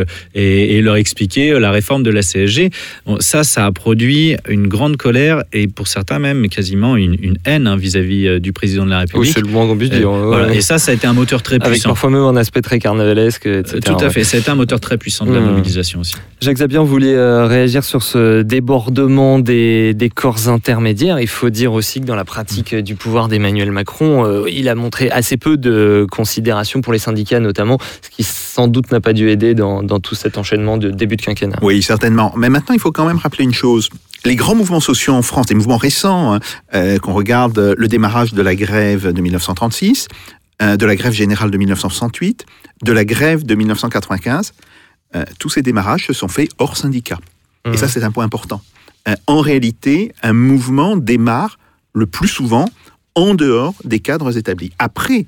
[0.56, 2.70] et, et leur expliquer euh, la réforme de la CSG.
[3.06, 7.36] Bon, ça, ça a produit une grande colère et pour certains même quasiment une, une
[7.44, 9.32] haine hein, vis-à-vis euh, du président de la Oui, République.
[9.34, 10.10] c'est le moins qu'on puisse Euh, dire.
[10.10, 10.46] ouais, voilà.
[10.48, 10.56] ouais.
[10.56, 11.90] Et ça, ça a été un moteur très Avec puissant.
[11.90, 13.80] parfois même un aspect très carnavalesque, etc.
[13.84, 15.44] Tout à fait, ça a été un moteur très puissant de la Mmh.
[15.50, 16.14] mobilisation aussi.
[16.40, 17.16] Jacques Zabian voulait
[17.46, 21.20] réagir sur ce débordement des, des corps intermédiaires.
[21.20, 25.10] Il faut dire aussi que dans la pratique du pouvoir d'Emmanuel Macron, il a montré
[25.10, 29.30] assez peu de considération pour les syndicats notamment, ce qui sans doute n'a pas dû
[29.30, 31.58] aider dans, dans tout cet enchaînement de début de quinquennat.
[31.62, 32.32] Oui, certainement.
[32.36, 33.88] Mais maintenant, il faut quand même rappeler une chose.
[34.24, 36.40] Les grands mouvements sociaux en France, les mouvements récents, hein,
[36.74, 40.08] euh, qu'on regarde euh, le démarrage de la grève de 1936,
[40.62, 42.44] euh, de la grève générale de 1968,
[42.82, 44.52] de la grève de 1995,
[45.14, 47.18] euh, tous ces démarrages se sont faits hors syndicat.
[47.64, 47.76] Et Mhm.
[47.76, 48.60] ça, c'est un point important.
[49.28, 51.58] En réalité, un mouvement démarre
[51.94, 52.64] le plus souvent
[53.14, 54.72] en dehors des cadres établis.
[54.80, 55.26] Après,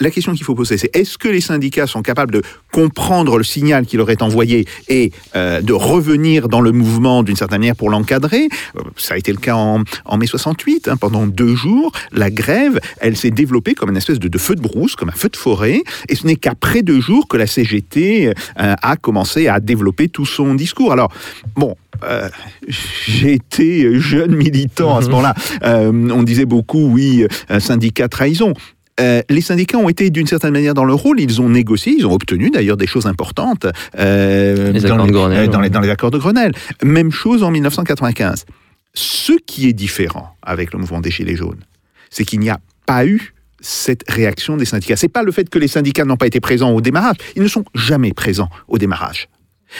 [0.00, 3.44] la question qu'il faut poser, c'est est-ce que les syndicats sont capables de comprendre le
[3.44, 7.76] signal qui leur est envoyé et euh, de revenir dans le mouvement d'une certaine manière
[7.76, 8.48] pour l'encadrer?
[8.76, 10.88] Euh, Ça a été le cas en, en mai 68.
[10.88, 10.96] hein.
[10.96, 14.60] pendant deux jours, la grève, elle s'est développée comme une espèce de, de feu de
[14.60, 15.82] brousse, comme un feu de forêt.
[16.08, 20.26] Et ce n'est qu'après deux jours que la CGT euh, a commencé à développer tout
[20.26, 20.92] son discours.
[20.92, 21.12] Alors,
[21.56, 22.28] bon, euh,
[22.68, 25.34] j'ai été jeune militant à ce moment-là.
[25.64, 27.26] Euh, on disait beaucoup, oui,
[27.58, 28.54] syndicat trahison.
[29.00, 31.20] Euh, les syndicats ont été d'une certaine manière dans leur rôle.
[31.20, 33.66] Ils ont négocié, ils ont obtenu d'ailleurs des choses importantes
[33.98, 35.70] euh, Les dans, accords de Grenelle, dans les, ouais.
[35.70, 36.52] dans les accords de Grenelle.
[36.82, 38.44] Même chose en 1995.
[38.94, 41.60] Ce qui est différent avec le mouvement des Gilets jaunes,
[42.10, 44.96] c'est qu'il n'y a pas eu cette réaction des syndicats.
[44.96, 47.16] C'est pas le fait que les syndicats n'ont pas été présents au démarrage.
[47.36, 49.28] Ils ne sont jamais présents au démarrage.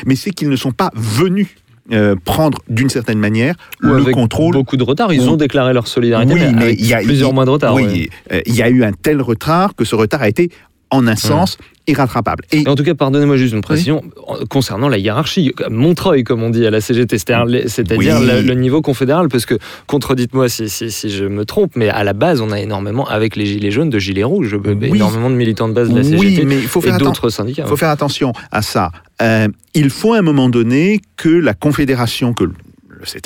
[0.06, 1.48] Mais c'est qu'ils ne sont pas venus
[1.92, 5.12] euh, prendre d'une certaine manière Ou le avec contrôle Beaucoup de retard.
[5.12, 7.74] Ils ont déclaré leur solidarité, oui, mais il y a plusieurs mois de retard.
[7.74, 8.10] Oui, ouais.
[8.32, 10.50] euh, il y a eu un tel retard que ce retard a été,
[10.90, 12.44] en un sens, irrattrapable.
[12.52, 14.02] Et Et En tout cas, pardonnez-moi juste une précision
[14.50, 18.06] concernant la hiérarchie, Montreuil, comme on dit à la CGT, c'est-à-dire Oui.
[18.26, 19.54] le, le niveau confédéral, parce que,
[19.86, 23.36] contredite-moi si, si, si je me trompe, mais à la base, on a énormément, avec
[23.36, 24.88] les Gilets jaunes, de Gilets rouges, Oui.
[24.94, 27.04] énormément de militants de base de la oui, CGT mais il faut et faire, atten-
[27.04, 27.66] d'autres syndicats.
[27.66, 28.90] faut faire attention à ça.
[29.22, 32.44] Euh, il faut à un moment donné que la confédération, que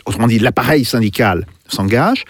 [0.07, 2.25] autrement dit l'appareil syndical s'engage,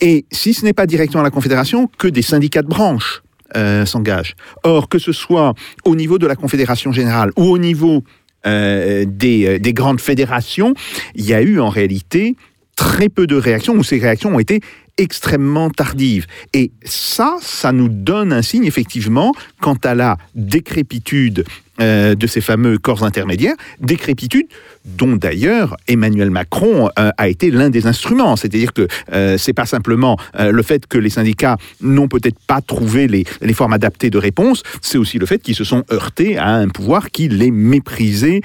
[0.00, 3.22] et si ce n'est pas directement la confédération, que des syndicats de branche
[3.56, 4.34] euh, s'engagent.
[4.62, 8.02] Or, que ce soit au niveau de la confédération générale ou au niveau
[8.46, 10.74] euh, des, euh, des grandes fédérations,
[11.14, 12.36] il y a eu en réalité
[12.76, 14.60] très peu de réactions, ou ces réactions ont été
[14.98, 16.26] extrêmement tardives.
[16.52, 21.44] Et ça, ça nous donne un signe, effectivement, quant à la décrépitude
[21.80, 24.46] euh, de ces fameux corps intermédiaires, décrépitude
[24.84, 28.36] dont d'ailleurs Emmanuel Macron euh, a été l'un des instruments.
[28.36, 32.60] C'est-à-dire que euh, c'est pas simplement euh, le fait que les syndicats n'ont peut-être pas
[32.60, 36.36] trouvé les, les formes adaptées de réponse, c'est aussi le fait qu'ils se sont heurtés
[36.36, 38.42] à un pouvoir qui les méprisait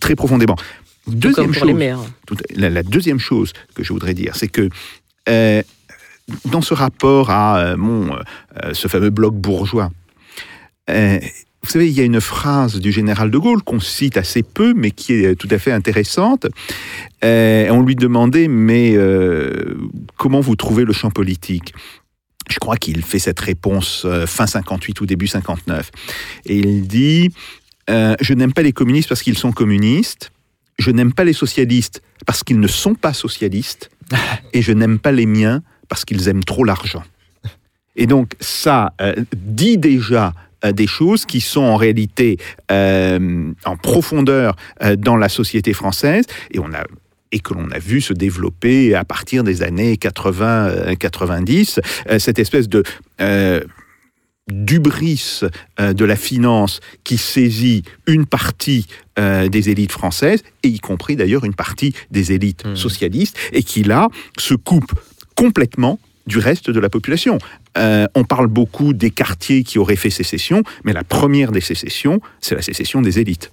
[0.00, 0.56] très profondément.
[1.06, 1.74] Deuxième chose,
[2.56, 4.68] la deuxième chose que je voudrais dire, c'est que
[5.28, 5.62] euh,
[6.44, 9.90] dans ce rapport à euh, mon, euh, ce fameux bloc bourgeois,
[10.88, 14.72] vous savez, il y a une phrase du général de Gaulle qu'on cite assez peu,
[14.72, 16.46] mais qui est tout à fait intéressante.
[17.24, 18.96] On lui demandait, mais
[20.16, 21.74] comment vous trouvez le champ politique?
[22.48, 25.90] Je crois qu'il fait cette réponse fin 58 ou début 59.
[26.44, 27.32] Et il dit
[27.88, 30.30] Je n'aime pas les communistes parce qu'ils sont communistes.
[30.78, 33.90] Je n'aime pas les socialistes parce qu'ils ne sont pas socialistes.
[34.52, 37.02] Et je n'aime pas les miens parce qu'ils aiment trop l'argent.
[37.96, 42.38] Et donc, ça euh, dit déjà euh, des choses qui sont en réalité
[42.70, 44.56] euh, en profondeur
[44.98, 46.24] dans la société française.
[47.32, 51.80] Et que l'on a vu se développer à partir des années 80-90,
[52.18, 52.82] cette espèce de
[54.50, 55.40] d'ubris
[55.80, 58.86] euh, de la finance qui saisit une partie
[59.18, 62.76] euh, des élites françaises, et y compris d'ailleurs une partie des élites Mmh.
[62.76, 64.92] socialistes, et qui là se coupe
[65.34, 67.38] complètement du reste de la population.
[67.78, 72.20] Euh, on parle beaucoup des quartiers qui auraient fait sécession, mais la première des sécessions,
[72.40, 73.52] c'est la sécession des élites.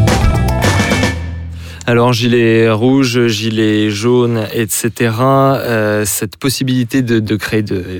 [1.87, 4.91] Alors gilet rouge, gilet jaune, etc.
[5.19, 7.99] euh, cette possibilité de, créer de, euh,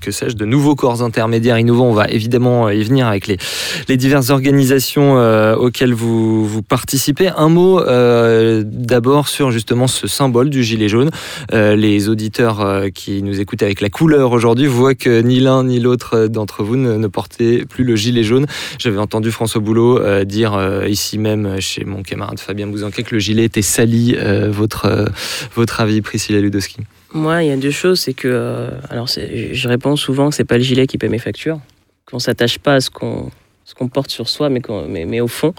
[0.00, 4.30] que sais-je, de nouveaux corps intermédiaires innovants, on va évidemment y venir avec les, diverses
[4.30, 7.30] organisations euh, auxquelles vous, participez.
[7.36, 11.10] Un mot euh, d'abord sur justement ce symbole du gilet jaune.
[11.52, 15.64] Euh, les auditeurs euh, qui nous écoutent avec la couleur aujourd'hui voient que ni l'un
[15.64, 18.46] ni l'autre d'entre vous ne, ne portait plus le gilet jaune.
[18.78, 23.14] J'avais entendu François Boulot euh, dire euh, ici même chez mon camarade Fabien Bouzanquet que
[23.14, 24.16] le gilet était sali.
[24.18, 25.06] Euh, votre, euh,
[25.54, 26.78] votre avis, Priscilla Ludowski
[27.12, 28.00] Moi, il y a deux choses.
[28.00, 28.28] C'est que.
[28.28, 31.60] euh, alors, je réponds souvent que c'est pas le gilet qui paie mes factures.
[32.06, 33.30] Qu'on s'attache pas à ce qu'on
[33.64, 35.54] ce qu'on porte sur soi, mais, mais, mais au fond.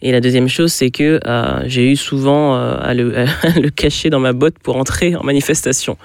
[0.00, 3.68] Et la deuxième chose, c'est que euh, j'ai eu souvent euh, à, le, à le
[3.68, 5.98] cacher dans ma botte pour entrer en manifestation.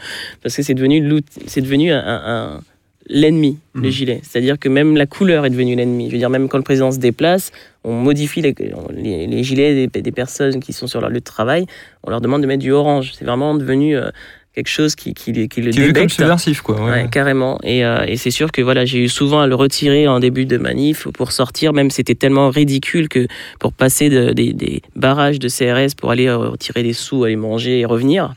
[0.44, 2.62] Parce que c'est devenu, c'est devenu un, un-
[3.08, 3.90] l'ennemi, le Mhm.
[3.90, 4.20] gilet.
[4.24, 6.08] C'est-à-dire que même la couleur est devenue l'ennemi.
[6.08, 7.54] Je veux dire, même quand le président se déplace,
[7.86, 8.54] on modifie les,
[8.94, 11.66] les, les gilets des, des personnes qui sont sur leur lieu de travail.
[12.04, 13.14] On leur demande de mettre du orange.
[13.18, 14.10] C'est vraiment devenu euh,
[14.56, 16.82] quelque chose qui, qui, qui le Qui est comme subversif, quoi.
[16.84, 16.90] ouais.
[17.04, 17.60] Ouais, carrément.
[17.64, 20.46] Et, euh, et c'est sûr que voilà, j'ai eu souvent à le retirer en début
[20.46, 21.74] de manif pour sortir.
[21.74, 23.28] Même c'était tellement ridicule que
[23.60, 27.36] pour passer de- des, des barrages de CRS pour aller euh, retirer des sous, aller
[27.36, 28.34] manger et revenir,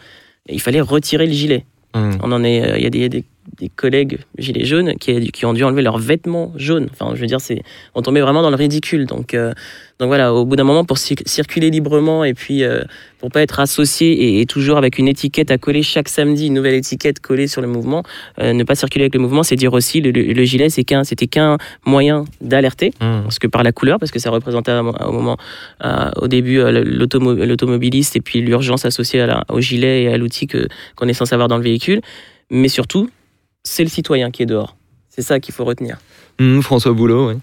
[0.49, 1.65] il fallait retirer le gilet.
[1.95, 2.11] Mmh.
[2.23, 3.25] On en est, euh, il y a des, il y a des,
[3.61, 6.89] des collègues gilets jaunes qui, qui ont dû enlever leurs vêtements jaunes.
[6.93, 7.63] Enfin, je veux dire, c'est,
[7.95, 9.07] on tombait vraiment dans le ridicule.
[9.07, 9.53] Donc, euh,
[9.99, 12.83] donc voilà, au bout d'un moment, pour cir- circuler librement et puis euh,
[13.19, 16.55] pour pas être associé et, et toujours avec une étiquette à coller chaque samedi, une
[16.55, 18.05] nouvelle étiquette collée sur le mouvement,
[18.41, 20.85] euh, ne pas circuler avec le mouvement, c'est dire aussi le, le, le gilet, c'est
[20.85, 23.23] qu'un, c'était qu'un moyen d'alerter Mmh.
[23.25, 25.37] parce que par la couleur, parce que ça représentait un moment,
[26.17, 30.17] au début, euh, l'automo- l'automobiliste et puis l'urgence associée à la- au gilet et à
[30.17, 32.01] l'outil que, qu'on est censé avoir dans le véhicule.
[32.51, 33.11] Mais surtout,
[33.69, 34.77] c'est le citoyen qui est dehors.
[35.09, 35.99] C'est ça qu'il faut retenir.
[36.39, 37.37] Mmh, François Boulot, oui.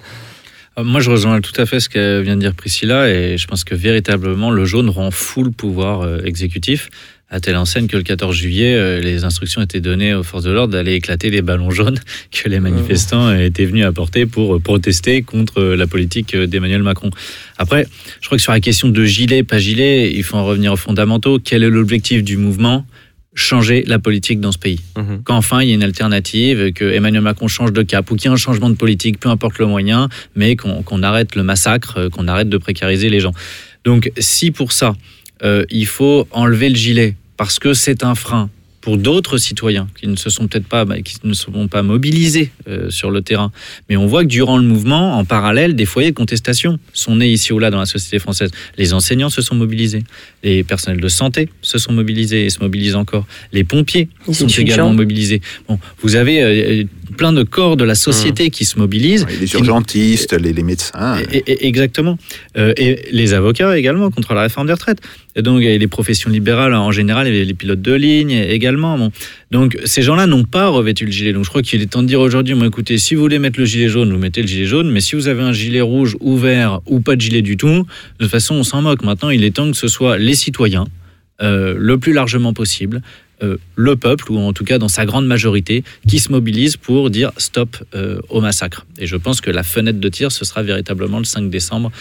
[0.78, 3.48] Euh, Moi, je rejoins tout à fait ce que vient de dire Priscilla et je
[3.48, 6.90] pense que véritablement, le jaune rend fou le pouvoir euh, exécutif.
[7.30, 10.52] À telle enseigne que le 14 juillet, euh, les instructions étaient données aux forces de
[10.52, 12.00] l'ordre d'aller éclater les ballons jaunes
[12.32, 17.10] que les manifestants étaient venus apporter pour protester contre la politique d'Emmanuel Macron.
[17.58, 17.88] Après,
[18.22, 20.78] je crois que sur la question de gilet, pas gilet, il faut en revenir aux
[20.78, 21.40] fondamentaux.
[21.44, 22.86] Quel est l'objectif du mouvement?
[23.38, 25.24] Changer la politique dans ce pays Mhm.
[25.24, 28.32] qu'enfin il y ait une alternative, que Emmanuel Macron change de cap ou qu'il y
[28.32, 32.10] ait un changement de politique, peu importe le moyen, mais qu'on arrête le massacre, euh,
[32.10, 33.34] qu'on arrête de précariser les gens.
[33.84, 34.96] Donc si pour ça,
[35.44, 40.08] euh, il faut enlever le gilet parce que c'est un frein pour d'autres citoyens qui
[40.08, 43.52] ne se sont peut-être pas, bah, qui ne seront pas mobilisés euh, sur le terrain.
[43.90, 47.30] Mais on voit que durant le mouvement, en parallèle, des foyers de contestation sont nés
[47.30, 48.52] ici ou là dans la société française.
[48.78, 50.04] Les enseignants se sont mobilisés,
[50.46, 54.48] les personnels de santé se sont mobilisés et se mobilisent encore, les pompiers Les sont
[54.48, 55.42] également mobilisés.
[55.68, 56.84] Bon, vous avez euh,
[57.18, 59.26] plein de corps de la société qui se mobilisent.
[59.42, 61.18] Les urgentistes, les, les médecins.
[61.32, 62.18] Et- et- exactement.
[62.58, 65.00] Euh, et les avocats également contre la réforme des retraites.
[65.38, 68.98] Et donc et les professions libérales en général, et les pilotes de ligne également.
[68.98, 69.12] Bon.
[69.52, 71.34] Donc ces gens-là n'ont pas revêtu le gilet.
[71.34, 73.60] Donc je crois qu'il est temps de dire aujourd'hui, moi écoutez, si vous voulez mettre
[73.60, 74.90] le gilet jaune, vous mettez le gilet jaune.
[74.92, 77.68] Mais si vous avez un gilet rouge ou vert ou pas de gilet du tout,
[77.68, 77.84] de
[78.20, 79.04] toute façon on s'en moque.
[79.04, 80.88] Maintenant il est temps que ce soit citoyens,
[81.42, 83.02] euh, le plus largement possible,
[83.44, 87.10] euh, le peuple, ou en tout cas dans sa grande majorité, qui se mobilise pour
[87.10, 88.86] dire stop euh, au massacre.
[88.98, 91.92] Et je pense que la fenêtre de tir, ce sera véritablement le 5 décembre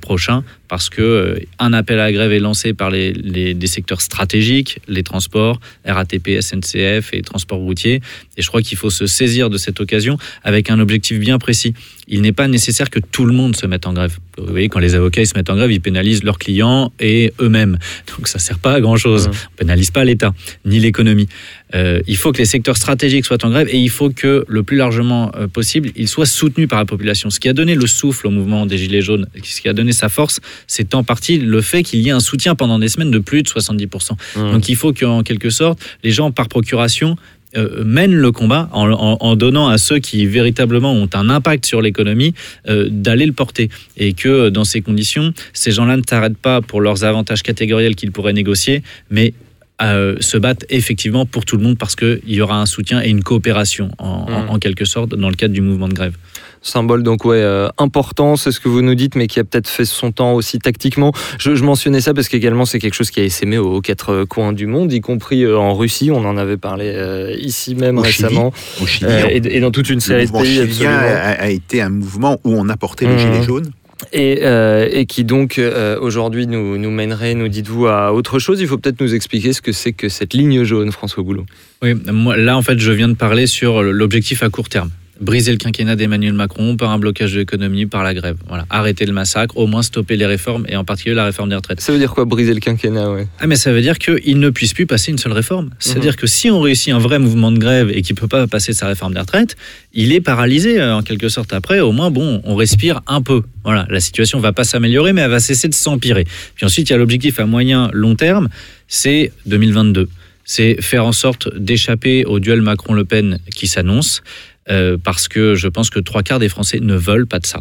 [0.00, 3.66] prochain, parce que euh, un appel à la grève est lancé par les, les- des
[3.66, 8.00] secteurs stratégiques, les transports, RATP, SNCF et transports routiers.
[8.36, 11.74] Et je crois qu'il faut se saisir de cette occasion avec un objectif bien précis.
[12.06, 14.16] Il n'est pas nécessaire que tout le monde se mette en grève.
[14.38, 17.32] Vous voyez, quand les avocats ils se mettent en grève, ils pénalisent leurs clients et
[17.40, 17.76] eux-mêmes.
[18.16, 19.26] Donc ça sert pas à grand-chose.
[19.28, 19.34] Mhm.
[19.52, 20.32] On pénalise pas l'État
[20.64, 21.28] ni l'économie.
[21.74, 24.62] Euh, il faut que les secteurs stratégiques soient en grève et il faut que le
[24.62, 27.30] plus largement euh, possible, ils soient soutenus par la population.
[27.30, 29.92] Ce qui a donné le souffle au mouvement des Gilets jaunes, ce qui a donné
[29.92, 33.10] sa force, c'est en partie le fait qu'il y ait un soutien pendant des semaines
[33.12, 34.12] de plus de 70%.
[34.36, 34.52] Mmh.
[34.52, 37.16] Donc il faut qu'en quelque sorte, les gens par procuration
[37.56, 41.66] euh, mènent le combat en, en- en donnant à ceux qui véritablement ont un impact
[41.66, 42.32] sur l'économie
[42.68, 43.68] euh, d'aller le porter.
[43.96, 48.12] Et que dans ces conditions, ces gens-là ne s'arrêtent pas pour leurs avantages catégoriels qu'ils
[48.12, 49.34] pourraient négocier, mais
[49.82, 53.08] euh, se battent effectivement pour tout le monde parce qu'il y aura un soutien et
[53.08, 54.50] une coopération en, en- Mm.
[54.50, 56.14] en quelque sorte dans le cadre du mouvement de grève.
[56.62, 59.68] Symbole donc ouais euh, important, c'est ce que vous nous dites, mais qui a peut-être
[59.68, 61.12] fait son temps aussi tactiquement.
[61.38, 64.52] Je, je mentionnais ça parce qu'également c'est quelque chose qui a essaimé aux quatre coins
[64.52, 66.10] du monde, y compris euh, en Russie.
[66.10, 68.24] On en avait parlé euh, ici même Au Chili.
[68.26, 70.94] récemment, Au Chili, euh, on- et, et dans toute une série de pays absolument.
[70.96, 73.18] a, a été un mouvement où on a porté le Mhm.
[73.18, 73.70] gilet jaune.
[74.12, 78.60] Et, euh, et qui donc euh, aujourd'hui nous, nous mènerait, nous dites-vous, à autre chose.
[78.60, 81.46] Il faut peut-être nous expliquer ce que c'est que cette ligne jaune, François Goulot.
[81.82, 84.90] Oui, moi, là, en fait, je viens de parler sur l'objectif à court terme.
[85.20, 88.36] Briser le quinquennat d'Emmanuel Macron par un blocage de l'économie, par la grève.
[88.48, 91.56] Voilà, arrêter le massacre, au moins stopper les réformes et en particulier la réforme des
[91.56, 91.80] retraites.
[91.80, 93.26] Ça veut dire quoi, briser le quinquennat ouais?
[93.38, 95.70] Ah mais ça veut dire qu'il ne puisse plus passer une seule réforme.
[95.78, 96.16] C'est-à-dire Mhm.
[96.16, 98.86] que si on réussit un vrai mouvement de grève et qu'il peut pas passer sa
[98.86, 99.56] réforme des retraites,
[99.92, 101.52] il est paralysé euh, en quelque sorte.
[101.52, 103.42] Après, au moins, bon, on respire un peu.
[103.64, 106.24] Voilà, la situation va pas s'améliorer, mais elle va cesser de s'empirer.
[106.54, 108.48] Puis ensuite, il y a l'objectif à moyen long terme,
[108.88, 110.08] c'est 2022.
[110.44, 114.22] C'est faire en sorte d'échapper au duel Macron-Le Pen qui s'annonce,
[114.68, 117.60] euh, parce que je pense que trois quarts des Français ne veulent pas de ça.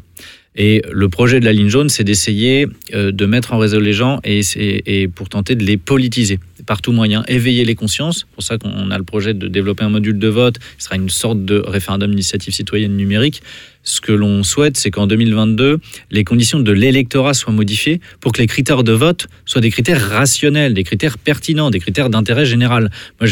[0.56, 3.94] Et le projet de la ligne jaune, c'est d'essayer euh, de mettre en réseau les
[3.94, 8.20] gens et, pour tenter de les politiser par tout moyen, éveiller les consciences.
[8.20, 10.58] C'est pour ça qu'on a le projet de développer un module de vote.
[10.78, 13.42] Ce sera une sorte de référendum d'initiative citoyenne numérique.
[13.84, 15.80] Ce que l'on souhaite, c'est qu'en 2022,
[16.12, 20.10] les conditions de l'électorat soient modifiées pour que les critères de vote soient des critères
[20.10, 22.92] rationnels, des critères pertinents, des critères d'intérêt général.
[23.20, 23.28] Moi,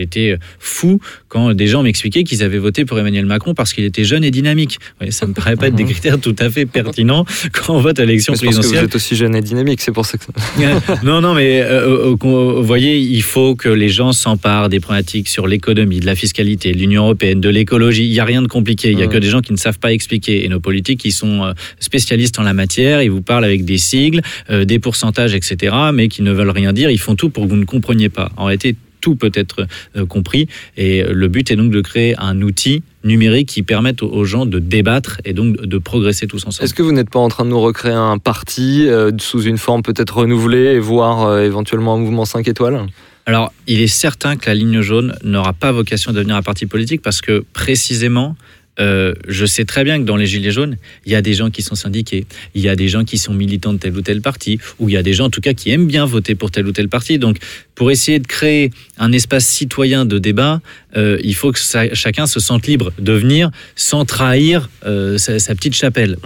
[0.00, 4.04] été fou quand des gens m'expliquaient qu'ils avaient voté pour Emmanuel Macron parce qu'il était
[4.04, 4.78] jeune et dynamique.
[5.10, 8.04] Ça me paraît pas être des critères tout à fait pertinents quand on vote à
[8.04, 8.84] l'élection parce que vous présidentielle.
[8.86, 10.24] êtes aussi jeune et dynamique, c'est pour ça que.
[11.04, 15.28] non, non, mais euh, euh, vous voyez, il faut que les gens s'emparent des problématiques
[15.28, 18.06] sur l'économie, de la fiscalité, de l'Union européenne, de l'écologie.
[18.06, 18.90] Il n'y a rien de compliqué.
[18.90, 20.44] Il n'y a que des gens qui ne savent pas expliquer.
[20.44, 23.78] Et nos politiques, qui sont euh, spécialistes en la matière, ils vous parlent avec des
[23.78, 26.90] sigles, euh, des pourcentages, etc., mais qui ne veulent rien dire.
[26.90, 28.30] Ils font tout pour que vous ne compreniez pas.
[28.36, 30.46] En réalité, tout peut être euh, compris.
[30.76, 34.58] Et le but est donc de créer un outil numérique qui permette aux- gens de
[34.58, 36.64] débattre et donc de progresser tous ensemble.
[36.66, 39.56] Est-ce que vous n'êtes pas en train de nous recréer un parti euh, sous une
[39.56, 42.78] forme peut-être renouvelée et voire euh, éventuellement un mouvement 5 étoiles?
[43.24, 46.66] Alors, il est certain que la ligne jaune n'aura pas vocation à devenir un parti
[46.66, 48.36] politique parce que précisément,
[48.80, 51.50] euh, je sais très bien que dans les Gilets jaunes, il y a des gens
[51.50, 54.20] qui sont syndiqués, il y a des gens qui sont militants de tel ou tel
[54.22, 56.50] parti, ou il y a des gens en tout cas qui aiment bien voter pour
[56.50, 57.18] tel ou tel parti.
[57.18, 57.38] Donc,
[57.74, 60.60] pour essayer de créer un espace citoyen de débat,
[60.96, 65.38] euh, il faut que ça- chacun se sente libre de venir sans trahir euh, sa,
[65.40, 66.16] sa petite chapelle.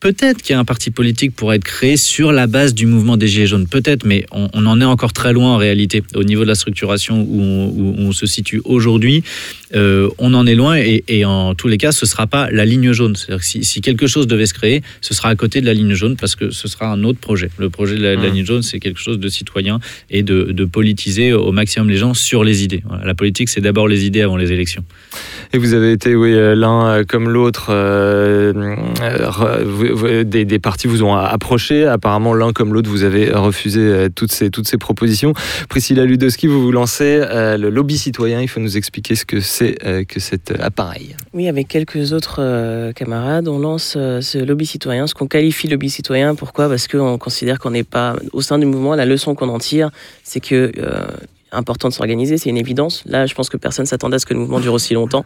[0.00, 3.16] Peut-être qu'il y a un parti politique pourrait être créé sur la base du mouvement
[3.16, 6.02] des Gilets jaunes, peut-être, mais on, on en est encore très loin en réalité.
[6.14, 9.24] Au niveau de la structuration où on, où on se situe aujourd'hui,
[9.74, 12.50] euh, on en est loin et, et en tous les cas, ce ne sera pas
[12.50, 13.16] la ligne jaune.
[13.16, 15.74] C'est-à-dire que si, si quelque chose devait se créer, ce sera à côté de la
[15.74, 17.50] ligne jaune parce que ce sera un autre projet.
[17.58, 18.34] Le projet de la, de la Mhm.
[18.34, 22.14] ligne jaune, c'est quelque chose de citoyen et de, de politiser au maximum les gens
[22.16, 22.82] sur les idées.
[22.88, 24.84] Voilà, la politique, c'est d'abord les idées avant les élections.
[25.52, 28.52] Et vous avez été, oui, euh, l'un euh, comme l'autre, euh,
[30.24, 31.86] des, des partis vous ont approché.
[31.86, 35.32] Apparemment, l'un comme l'autre, vous avez refusé toutes ces, toutes ces propositions.
[35.68, 38.40] Priscilla Ludowski, vous vous lancez euh, le lobby citoyen.
[38.40, 41.16] Il faut nous expliquer ce que c'est euh, que cet appareil.
[41.32, 45.68] Oui, avec quelques autres euh, camarades, on lance euh, ce lobby citoyen, ce qu'on qualifie
[45.68, 46.34] lobby citoyen.
[46.34, 46.68] Pourquoi?
[46.68, 48.94] Parce qu'on considère qu'on n'est pas au sein du mouvement.
[48.94, 49.90] La leçon qu'on en tire,
[50.24, 51.06] c'est que euh,
[51.52, 53.02] important de s'organiser, c'est une évidence.
[53.06, 55.24] Là, je pense que personne s'attendait à ce que le mouvement dure aussi longtemps.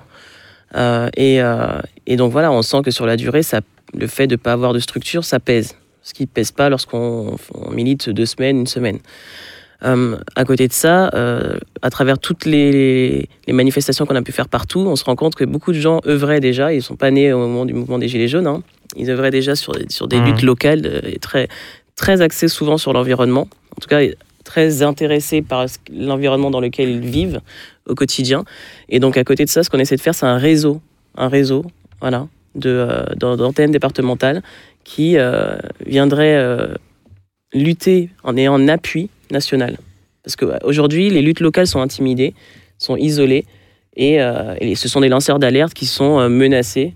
[0.77, 3.61] Euh, et, euh, et donc voilà, on sent que sur la durée, ça,
[3.95, 5.77] le fait de ne pas avoir de structure, ça pèse.
[6.03, 8.99] Ce qui ne pèse pas lorsqu'on on milite deux semaines, une semaine.
[9.83, 14.31] Euh, à côté de ça, euh, à travers toutes les, les manifestations qu'on a pu
[14.33, 16.97] faire partout, on se rend compte que beaucoup de gens œuvraient déjà, ils ne sont
[16.97, 18.63] pas nés au moment du mouvement des Gilets jaunes, hein.
[18.97, 20.27] ils œuvraient déjà sur, sur des Mhm.
[20.27, 21.49] luttes locales et très,
[21.97, 24.01] très axées souvent sur l'environnement, en tout cas
[24.51, 27.41] très intéressés par l'environnement dans lequel ils vivent
[27.87, 28.41] au quotidien.
[28.89, 30.81] Et donc à côté de ça, ce qu'on essaie de faire, c'est un réseau,
[31.17, 31.65] un réseau,
[32.01, 32.27] voilà,
[32.67, 34.43] euh, d'an- d'antennes départementales
[34.83, 36.75] qui euh, viendrait euh,
[37.53, 39.79] lutter en ayant un appui national.
[40.25, 42.35] Parce qu'aujourd'hui, les luttes locales sont intimidées,
[42.77, 43.45] sont isolées,
[43.97, 46.95] et, euh, ce sont des lanceurs d'alerte qui sont menacés,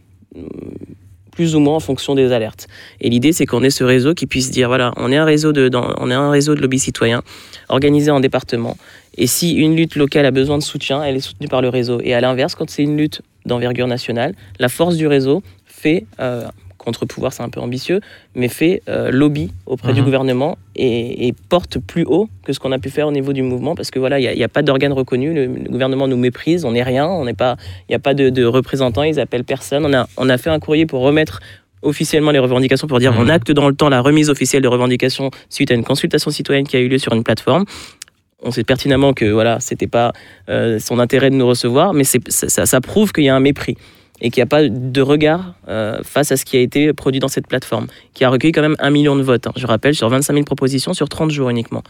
[1.35, 2.67] plus ou moins en fonction des alertes.
[3.01, 5.53] Et l'idée, c'est qu'on ait ce réseau qui puisse dire, voilà, on est un réseau
[5.53, 7.23] de, dans- on est un réseau de lobby citoyens
[7.69, 8.77] organisé en département,
[9.17, 12.01] et si une lutte locale a besoin de soutien, elle est soutenue par le réseau.
[12.03, 16.47] Et à l'inverse, quand c'est une lutte d'envergure nationale, la force du réseau fait euh,
[16.85, 18.01] contre-pouvoir, c'est un peu ambitieux,
[18.35, 20.05] mais fait euh, lobby auprès du Mhm.
[20.05, 23.43] gouvernement et, et porte plus haut que ce qu'on a pu faire au niveau du
[23.43, 26.65] mouvement, parce que voilà, il n'y a, pas d'organe reconnu, le, le gouvernement nous méprise,
[26.65, 27.57] on n'est rien, on n'est pas,
[27.89, 29.85] il n'y a pas de, de représentants, ils appellent personne.
[29.87, 31.41] On a, on a fait un courrier pour remettre
[31.83, 33.19] officiellement les revendications pour dire Mhm.
[33.21, 36.67] on acte dans le temps la remise officielle de revendications suite à une consultation citoyenne
[36.67, 37.65] qui a eu lieu sur une plateforme.
[38.43, 40.13] On sait pertinemment que voilà, c'était pas
[40.51, 43.35] euh, son intérêt de nous recevoir, mais c'est- ça, ça- ça prouve qu'il y a
[43.37, 43.77] un mépris
[44.25, 47.21] et qu'il n'y a pas de regard euh, face à ce qui a été produit
[47.21, 49.47] dans cette plateforme, qui a recueilli quand même un million de votes.
[49.47, 49.53] hein.
[49.55, 51.83] Je rappelle, sur 25 000 propositions, sur 30 jours uniquement.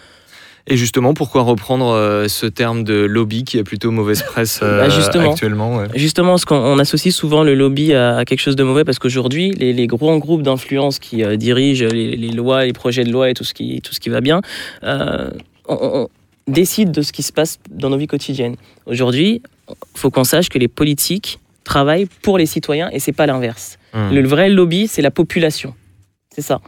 [0.66, 4.80] Et justement, pourquoi reprendre euh, ce terme de lobby qui a plutôt mauvaise presse euh,
[4.80, 5.30] Bah, justement.
[5.30, 5.86] actuellement ouais.
[5.94, 9.52] Justement, ce qu'on on associe souvent le lobby à, quelque chose de mauvais parce qu'aujourd'hui,
[9.52, 13.30] les, les grands groupes d'influence qui euh, dirigent les, les lois, les projets de loi
[13.30, 14.40] et tout ce qui, tout ce qui va bien,
[14.82, 15.30] euh,
[15.68, 16.08] on, on
[16.48, 18.56] décide de ce qui se passe dans nos vies quotidiennes.
[18.86, 23.26] Aujourd'hui, il faut qu'on sache que les politiques travaillent pour les citoyens et c'est pas
[23.26, 23.78] l'inverse.
[23.92, 24.10] Hmm.
[24.12, 25.74] Le vrai lobby, c'est la population.
[26.34, 26.60] C'est ça.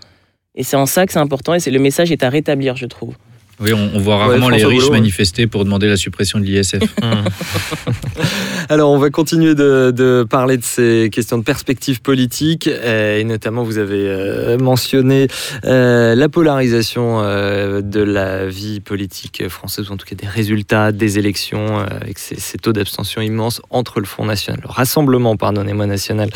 [0.54, 2.86] Et c'est en ça que c'est important et c'est le message est à rétablir, je
[2.86, 3.14] trouve.
[3.60, 4.90] Oui, on, on voit rarement les riches ouais.
[4.90, 6.82] manifester pour demander la suppression de l'ISF.
[8.68, 13.62] Alors, on va continuer de, de parler de ces questions de perspective politique, et notamment,
[13.62, 15.28] vous avez euh, mentionné
[15.64, 20.92] euh, la polarisation euh, de la vie politique française, ou en tout cas des résultats
[20.92, 25.86] des élections, avec ces, ces taux d'abstention immenses entre le Front National, le Rassemblement, pardonnez-moi,
[25.86, 26.30] national,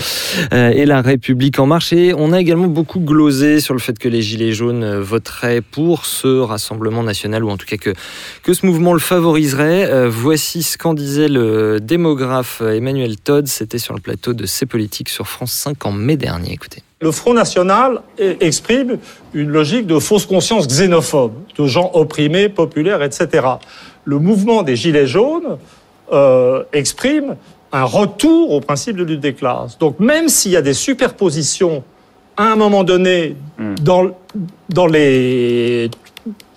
[0.52, 1.92] et la République en marche.
[1.92, 6.06] Et on a également beaucoup glosé sur le fait que les Gilets jaunes voteraient pour
[6.06, 7.09] ce Rassemblement national,
[7.42, 7.92] ou en tout cas que
[8.42, 9.90] que ce mouvement le favoriserait.
[9.90, 13.46] Euh, voici ce qu'en disait le démographe Emmanuel Todd.
[13.46, 16.52] C'était sur le plateau de C'est Politique sur France 5 en mai dernier.
[16.52, 16.82] Écoutez.
[17.00, 18.98] Le Front National e- exprime
[19.32, 23.46] une logique de fausse conscience xénophobe, de gens opprimés, populaires, etc.
[24.04, 25.56] Le mouvement des Gilets jaunes
[26.12, 27.36] euh, exprime
[27.72, 29.78] un retour au principe de lutte des classes.
[29.78, 31.84] Donc même s'il y a des superpositions
[32.36, 33.36] à un moment donné
[33.82, 34.10] dans,
[34.70, 35.90] dans les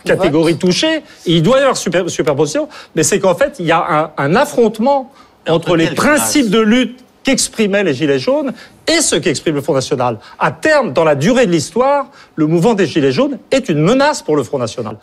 [0.04, 4.12] catégories touchées, il doit y avoir super, superposition, mais c'est qu'en fait, il y a
[4.18, 5.12] un, un affrontement
[5.48, 8.54] entre les principes de lutte qu'exprimaient les Gilets jaunes
[8.88, 10.20] et ce qu'exprime le Front National.
[10.40, 14.22] À terme, dans la durée de l'histoire, le mouvement des Gilets jaunes est une menace
[14.22, 14.98] pour le Front National.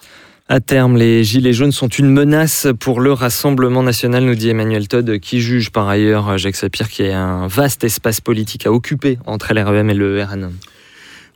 [0.49, 4.89] À terme, les Gilets jaunes sont une menace pour le Rassemblement national, nous dit Emmanuel
[4.89, 8.73] Todd, qui juge par ailleurs Jacques Sapir qu'il y a un vaste espace politique à
[8.73, 10.51] occuper entre LREM et le RN.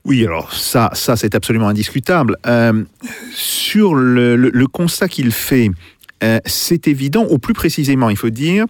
[0.04, 2.36] Oui, alors ça, ça c'est absolument indiscutable.
[2.46, 2.84] Euh,
[3.34, 5.70] sur le, le- le constat qu'il fait,
[6.22, 8.66] euh, c'est évident, au plus précisément, il faut dire,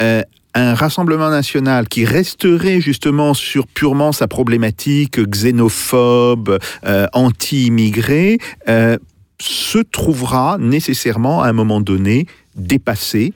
[0.00, 0.22] euh,
[0.54, 8.96] un rassemblement national qui resterait justement sur purement sa problématique xénophobe, euh, anti-immigré, euh,
[9.40, 13.34] se trouvera nécessairement à un moment donné dépassé.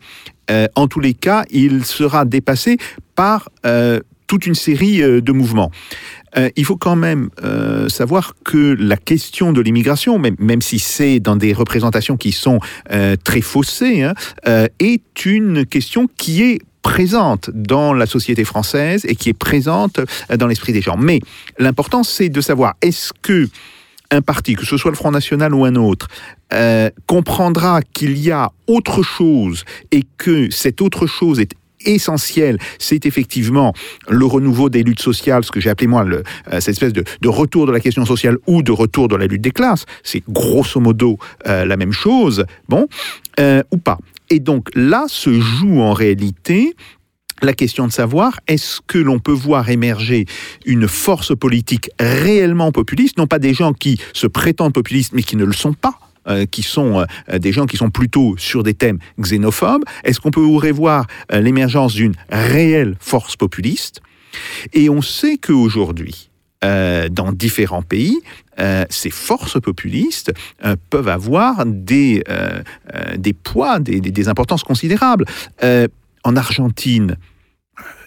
[0.50, 2.78] Euh, en tous les cas, il sera dépassé
[3.14, 3.50] par
[4.26, 5.70] toute une série de mouvements.
[6.36, 10.78] Euh, il faut quand même euh, savoir que la question de l'immigration, même, même si
[10.78, 12.60] c'est dans des représentations qui sont
[12.92, 14.14] euh, très faussées, hein,
[14.78, 20.00] est une question qui est présente dans la société française et qui est présente
[20.34, 20.96] dans l'esprit des gens.
[20.96, 21.20] Mais
[21.58, 23.48] l'important, c'est de savoir est-ce que
[24.12, 26.08] un parti, que ce soit le Front National ou un autre,
[27.06, 31.54] comprendra qu'il y a autre chose et que cette autre chose est
[31.84, 33.72] essentielle, c'est effectivement
[34.08, 36.22] le renouveau des luttes sociales, ce que j'ai appelé moi euh,
[36.60, 39.50] cette espèce de, retour de la question sociale ou de retour de la lutte des
[39.50, 39.86] classes.
[40.02, 42.86] C'est grosso modo euh, la même chose, bon,
[43.38, 43.98] euh, ou pas.
[44.30, 46.74] Et donc là se joue en réalité
[47.42, 50.26] la question de savoir est-ce que l'on peut voir émerger
[50.66, 55.36] une force politique réellement populiste, non pas des gens qui se prétendent populistes mais qui
[55.36, 55.98] ne le sont pas
[56.50, 60.40] qui sont euh, des gens qui sont plutôt sur des thèmes xénophobes Est-ce qu'on peut
[60.70, 64.00] voir euh, l'émergence d'une réelle force populiste?
[64.72, 66.30] Et on sait qu'aujourd'hui,
[66.62, 68.18] euh, dans différents pays,
[68.58, 70.32] euh, ces forces populistes
[70.64, 72.62] euh, peuvent avoir des, euh,
[72.94, 75.24] euh, des poids, des, des- importances considérables.
[75.64, 75.88] Euh,
[76.22, 77.16] en Argentine,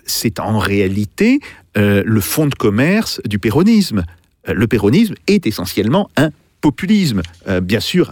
[0.05, 1.39] c'est en réalité
[1.77, 4.03] euh, le fonds de commerce du péronisme.
[4.47, 6.29] Euh, le péronisme est essentiellement un
[6.63, 8.11] populisme, euh, bien sûr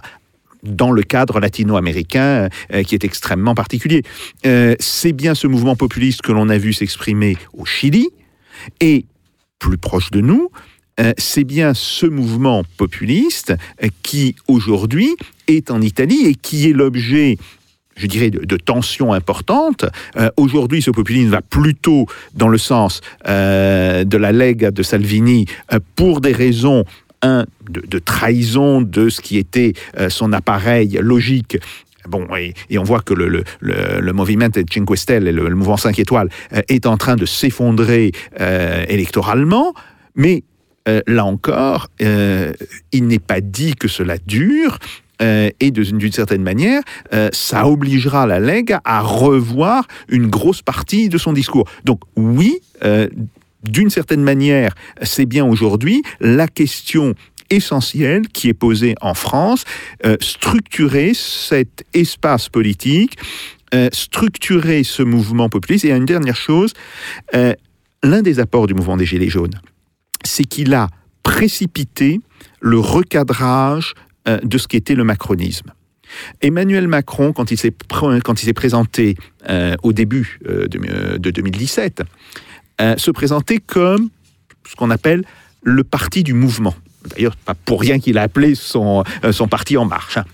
[0.62, 4.04] dans le cadre latino-américain euh, qui est extrêmement particulier.
[4.46, 8.10] Euh, c'est bien ce mouvement populiste que l'on a vu s'exprimer au Chili
[8.80, 9.06] et
[9.58, 10.50] plus proche de nous,
[11.18, 13.56] c'est bien ce mouvement populiste
[14.04, 15.16] qui aujourd'hui
[15.48, 17.38] est en Italie et qui est l'objet
[17.96, 19.86] je dirais, de, tensions importantes.
[20.38, 25.48] Aujourd'hui, ce populisme va plutôt dans le sens de la Lega de Salvini
[25.96, 26.84] pour des raisons
[27.70, 31.58] de, trahison de ce qui était euh, son appareil logique.
[32.08, 34.90] Bon, et, on voit que le, le, le, Movimento Cinque
[35.22, 39.74] le, mouvement 5 étoiles, euh, est en train de s'effondrer euh, électoralement,
[40.16, 40.44] mais
[41.06, 44.80] là encore, il n'est pas dit que cela dure.
[45.20, 46.82] et d'une certaine manière,
[47.32, 51.70] ça obligera la Lega à revoir une grosse partie de son discours.
[51.86, 52.62] Donc oui,
[53.64, 57.16] d'une certaine manière, c'est bien aujourd'hui la question
[57.52, 59.66] essentielle qui est posée en France,
[60.06, 63.18] euh, structurer cet espace politique,
[63.74, 65.86] euh, structurer ce mouvement populiste.
[65.86, 66.74] Et une dernière chose,
[67.36, 67.54] euh,
[68.04, 69.60] l'un des apports du mouvement des Gilets jaunes,
[70.24, 70.88] c'est qu'il a
[71.24, 72.20] précipité
[72.62, 73.94] le recadrage
[74.44, 75.72] de ce qu'était le macronisme.
[76.42, 77.74] Emmanuel Macron, quand il s'est
[78.54, 79.16] présenté
[79.82, 82.04] au début de 2017,
[82.82, 84.10] euh, se présentait comme
[84.68, 85.24] ce qu'on appelle
[85.62, 86.74] le parti du mouvement.
[87.10, 90.18] D'ailleurs, pas pour rien qu'il a appelé son, euh, son parti En Marche.
[90.18, 90.26] hein.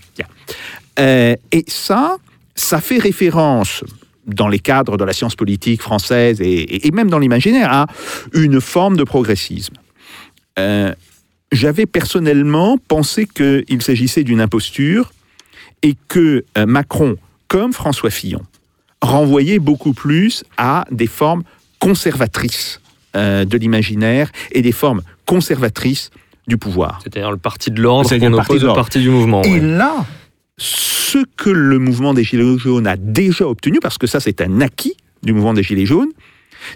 [0.98, 2.16] Euh, et ça,
[2.54, 3.84] ça fait référence
[4.26, 7.86] dans les cadres de la science politique française et, même dans l'imaginaire, à
[8.32, 9.74] une forme de progressisme.
[11.52, 15.12] J'avais personnellement pensé qu'il s'agissait d'une imposture
[15.82, 18.42] et que Macron, comme François Fillon,
[19.00, 21.44] renvoyait beaucoup plus à des formes
[21.78, 22.80] conservatrices
[23.16, 26.10] euh, de l'imaginaire et des formes conservatrices
[26.46, 27.00] du pouvoir.
[27.02, 29.42] C'est-à-dire le parti de l'ordre qu'on le parti oppose au parti du mouvement.
[29.42, 29.60] Et ouais.
[29.60, 30.06] là,
[30.56, 34.60] ce que le mouvement des Gilets jaunes a déjà obtenu, parce que ça c'est un
[34.60, 36.10] acquis du mouvement des Gilets jaunes,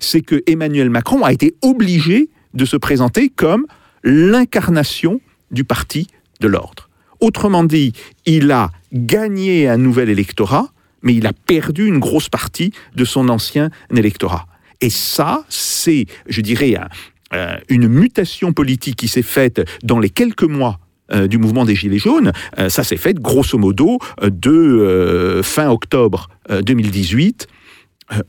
[0.01, 3.67] c'est que Emmanuel Macron a été obligé de se présenter comme
[4.05, 6.07] l'incarnation du parti
[6.41, 6.89] de l'ordre.
[7.21, 7.93] Autrement dit,
[8.27, 10.69] il a gagné un nouvel électorat,
[11.03, 14.47] mais il a perdu une grosse partie de son ancien électorat.
[14.83, 16.75] Et ça, c'est, je dirais,
[17.33, 20.79] euh, une mutation politique qui s'est faite dans les quelques mois
[21.13, 22.33] euh, du mouvement des Gilets jaunes.
[22.59, 27.62] Euh, ça s'est fait grosso modo de fin octobre euh, 2018 euh,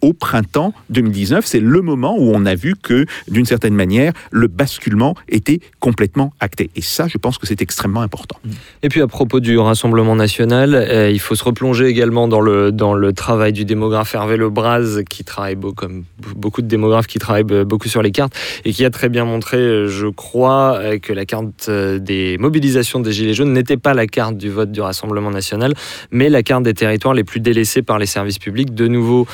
[0.01, 1.45] au printemps 2019.
[1.45, 6.33] C'est le moment où on a vu que, d'une certaine manière, le basculement était complètement
[6.39, 6.69] acté.
[6.75, 8.37] Et ça, je pense que c'est extrêmement important.
[8.81, 12.71] Et puis à propos du Rassemblement national, euh, il faut se replonger également dans le,
[12.71, 16.03] dans le travail du démographe Hervé Lebras, qui travaille beau- comme
[16.35, 18.33] beaucoup de démographes qui travaillent be- beaucoup sur les cartes,
[18.65, 22.99] et qui a très bien montré, euh, je crois, euh, que la carte des mobilisations
[22.99, 25.73] des Gilets jaunes n'était pas la carte du vote du Rassemblement national,
[26.11, 28.73] mais la carte des territoires les plus délaissés par les services publics.
[28.73, 29.27] De nouveau,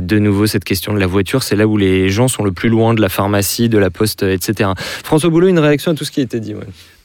[0.00, 2.68] de nouveau cette question de la voiture, c'est là où les gens sont le plus
[2.68, 4.70] loin de la pharmacie, de la poste, euh, etc.
[5.04, 6.54] François Boulot, une réaction à tout ce qui a été dit.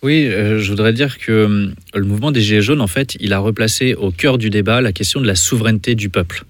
[0.04, 3.34] Oui, euh, je voudrais dire que euh, le mouvement des Gilets jaunes, en fait, il
[3.34, 6.46] a replacé au cœur du débat la question de la souveraineté du peuple.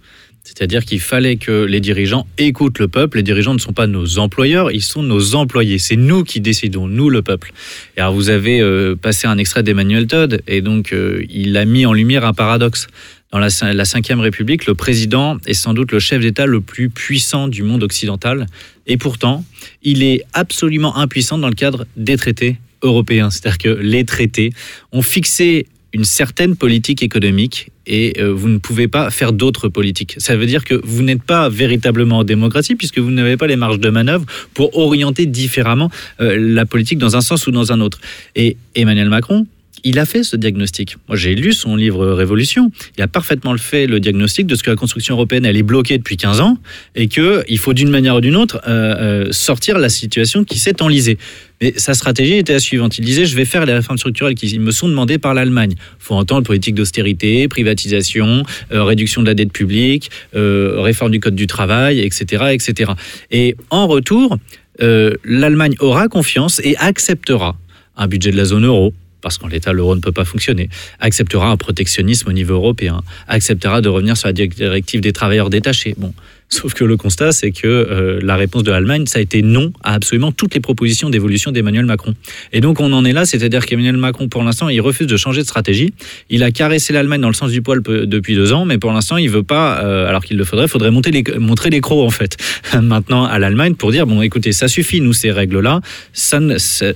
[0.47, 3.18] C'est-à-dire qu'il fallait que les dirigeants écoutent le peuple.
[3.18, 5.78] Les dirigeants ne sont pas nos employeurs, ils sont nos employés.
[5.78, 7.51] C'est nous qui décidons, nous le peuple.
[7.97, 11.65] Et alors vous avez euh, passé un extrait d'Emmanuel Todd, et donc euh, il a
[11.65, 12.88] mis en lumière un paradoxe.
[13.32, 16.89] Dans la, la Cinquième République, le président est sans doute le chef d'État le plus
[16.89, 18.45] puissant du monde occidental,
[18.86, 19.43] et pourtant,
[19.84, 23.30] il est absolument impuissant dans le cadre des traités européens.
[23.30, 24.53] C'est-à-dire que les traités
[24.91, 30.15] ont fixé une certaine politique économique et euh, vous ne pouvez pas faire d'autres politiques.
[30.17, 33.55] Ça veut dire que vous n'êtes pas véritablement en démocratie puisque vous n'avez pas les
[33.55, 37.80] marges de manœuvre pour orienter différemment euh, la politique dans un sens ou dans un
[37.80, 37.99] autre.
[38.36, 39.47] Et Emmanuel Macron,
[39.88, 40.98] il a fait ce diagnostic.
[41.08, 42.72] Moi, j'ai lu son livre Révolution.
[42.98, 45.98] Il a parfaitement fait le diagnostic de ce que la construction européenne, elle est bloquée
[45.98, 46.58] depuis 15 ans
[46.94, 50.82] et qu'il faut d'une manière ou d'une autre euh, euh, sortir la situation qui s'est
[50.82, 51.18] enlisée.
[51.62, 52.98] Mais sa stratégie était la suivante.
[52.98, 55.72] Il disait, je vais faire les réformes structurelles qui me sont demandées par l'Allemagne.
[55.78, 61.36] Il faut entendre politique d'austérité, privatisation, euh, réduction de la dette publique, réforme du code
[61.36, 62.48] du travail, etc.
[62.52, 62.92] etc.
[63.32, 64.38] Et en retour,
[64.80, 67.58] l'Allemagne aura confiance et acceptera
[67.96, 68.94] un budget de la zone euro,
[69.28, 70.69] parce qu'en l'état, l'euro ne peut pas fonctionner,
[71.01, 75.95] acceptera un protectionnisme au niveau européen, acceptera de revenir sur la directive des travailleurs détachés.
[75.97, 76.13] Bon,
[76.50, 79.72] sauf que le constat, c'est que euh, la réponse de l'Allemagne, ça a été non
[79.84, 82.14] à absolument toutes les propositions d'évolution d'Emmanuel Macron.
[82.54, 85.41] Et donc, on en est là, c'est-à-dire qu'Emmanuel Macron, pour l'instant, il refuse de changer
[85.41, 85.93] de stratégie.
[86.30, 89.18] Il a caressé l'Allemagne dans le sens du poil depuis deux ans, mais pour l'instant,
[89.18, 92.38] il veut pas, euh, alors qu'il le faudrait, faudrait les, montrer les crocs, en fait,
[92.82, 95.82] maintenant à l'Allemagne pour dire, bon, écoutez, ça suffit, nous, ces règles-là,
[96.14, 96.38] ça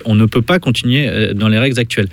[0.05, 2.09] on ne peut pas continuer euh, dans les règles actuelles.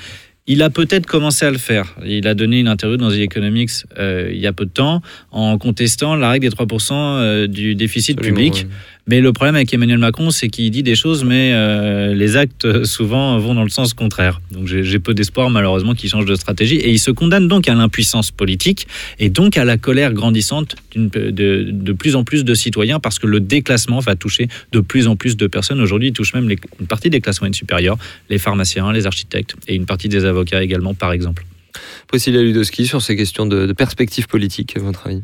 [0.51, 1.94] Il a peut-être commencé à le faire.
[2.05, 5.03] Il a donné une interview dans The Economics euh, il y a peu de temps
[5.30, 8.55] en contestant la règle des 3% euh, du déficit Absolument, public.
[8.64, 8.68] ouais.
[9.09, 12.66] Mais le problème avec Emmanuel Macron, c'est qu'il dit des choses, mais euh, les actes
[12.66, 14.42] euh, souvent vont dans le sens contraire.
[14.52, 16.76] Donc j'ai peu d'espoir malheureusement qu'il change de stratégie.
[16.76, 18.86] Et il se condamne donc à l'impuissance politique
[19.18, 23.26] et donc à la colère grandissante de, de plus en plus de citoyens parce que
[23.26, 25.80] le déclassement va toucher de plus en plus de personnes.
[25.80, 27.96] Aujourd'hui, il touche même une partie des classes moyennes supérieures,
[28.28, 31.46] les pharmaciens, les architectes et une partie des avocats également, par exemple.
[32.09, 35.22] Priscilla Ludowski, sur ces questions de, de perspective politique, à votre avis?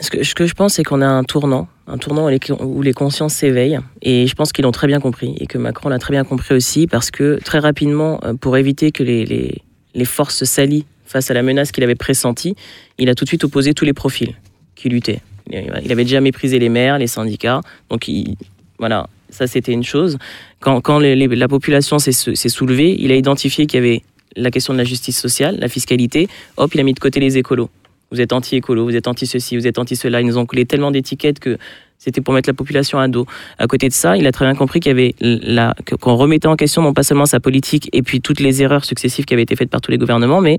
[0.00, 2.28] Ce que, je pense, c'est qu'on a un tournant, un tournant
[2.60, 3.78] où les, consciences s'éveillent.
[4.00, 5.34] Et je pense qu'ils l'ont très bien compris.
[5.38, 8.90] Et que Macron l'a très bien compris aussi, parce que très rapidement, euh, pour éviter
[8.90, 9.60] que les,
[9.94, 12.56] les, forces s'allient face à la menace qu'il avait pressentie,
[12.98, 14.34] il a tout de suite opposé tous les profils
[14.74, 15.20] qui luttaient.
[15.50, 17.60] Il avait déjà méprisé les maires, les syndicats.
[17.90, 18.36] Donc, il-
[18.78, 20.18] voilà, ça c'était une chose.
[20.60, 24.02] Quand, la population s'est soulevée, il a identifié qu'il y avait
[24.36, 26.28] la question de la justice sociale, la fiscalité.
[26.56, 27.68] Hop, il a mis de côté les écolos.
[28.12, 30.20] Vous êtes anti-écolo, vous êtes anti-ceci, vous êtes anti-cela.
[30.20, 31.58] Ils nous ont collé tellement d'étiquettes que
[31.98, 33.26] c'était pour mettre la population à dos.
[33.58, 36.48] À côté de ça, il a très bien compris qu'il y avait la, qu'on remettait
[36.48, 39.44] en question non pas seulement sa politique et puis toutes les erreurs successives qui avaient
[39.44, 40.58] été faites par tous les gouvernements, mais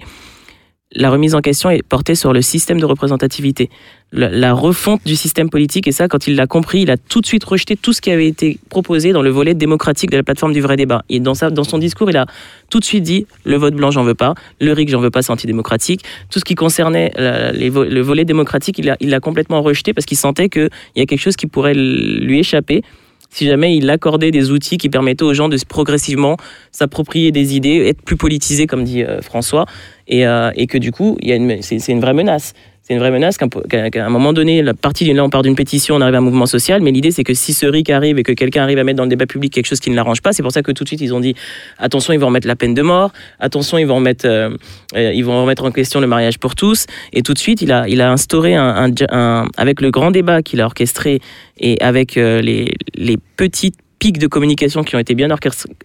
[0.96, 3.70] la remise en question est portée sur le système de représentativité,
[4.12, 5.88] la, refonte du système politique.
[5.88, 8.12] Et ça, quand il l'a compris, il a tout de suite rejeté tout ce qui
[8.12, 11.04] avait été proposé dans le volet démocratique de la plateforme du vrai débat.
[11.10, 12.26] Et dans, dans son discours, il a
[12.70, 15.22] tout de suite dit le vote blanc, j'en veux pas, le RIC, j'en veux pas,
[15.22, 16.04] c'est antidémocratique.
[16.30, 20.70] Tout ce qui concernait le volet démocratique, il l'a complètement rejeté parce qu'il sentait qu'il
[20.96, 22.84] y a quelque chose qui pourrait lui échapper
[23.34, 26.38] si jamais il accordait des outils qui permettaient aux gens de progressivement
[26.72, 29.66] s'approprier des idées, être plus politisés, comme dit euh, François,
[30.08, 31.18] et, euh, et que du coup,
[31.62, 32.54] c'est une vraie menace.
[32.86, 35.96] C'est une vraie menace qu'à un moment donné, la partie, là on part d'une pétition,
[35.96, 38.24] on arrive à un mouvement social, mais l'idée c'est que si ce RIC arrive et
[38.24, 40.34] que quelqu'un arrive à mettre dans le débat public quelque chose qui ne l'arrange pas,
[40.34, 41.34] c'est pour ça que tout de suite ils ont dit
[41.78, 44.50] attention, ils vont remettre la peine de mort, attention, ils vont remettre, euh,
[44.98, 47.72] euh, ils vont remettre en question le mariage pour tous, et tout de suite il
[47.72, 48.92] a, instauré un,
[49.56, 51.22] avec le grand débat qu'il a orchestré
[51.62, 53.78] et avec les, les petites
[54.12, 55.30] de communication qui ont été bien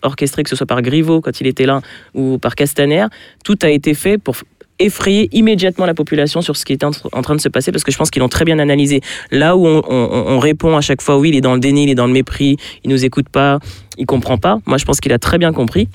[0.03, 1.81] orchestrés, que ce soit par Griveaux quand il était là
[2.15, 3.07] ou par Castaner,
[3.45, 4.37] tout a été fait pour
[4.81, 7.91] effrayer immédiatement la population sur ce qui était en, train de se passer parce que
[7.91, 9.01] je pense qu'ils l'ont très bien analysé.
[9.31, 11.97] Là où on répond à chaque fois oui, il est dans le déni, il est
[11.97, 13.59] dans le mépris, il nous écoute pas,
[13.97, 14.59] il comprend pas.
[14.67, 15.89] Moi, je pense qu'il a très bien compris.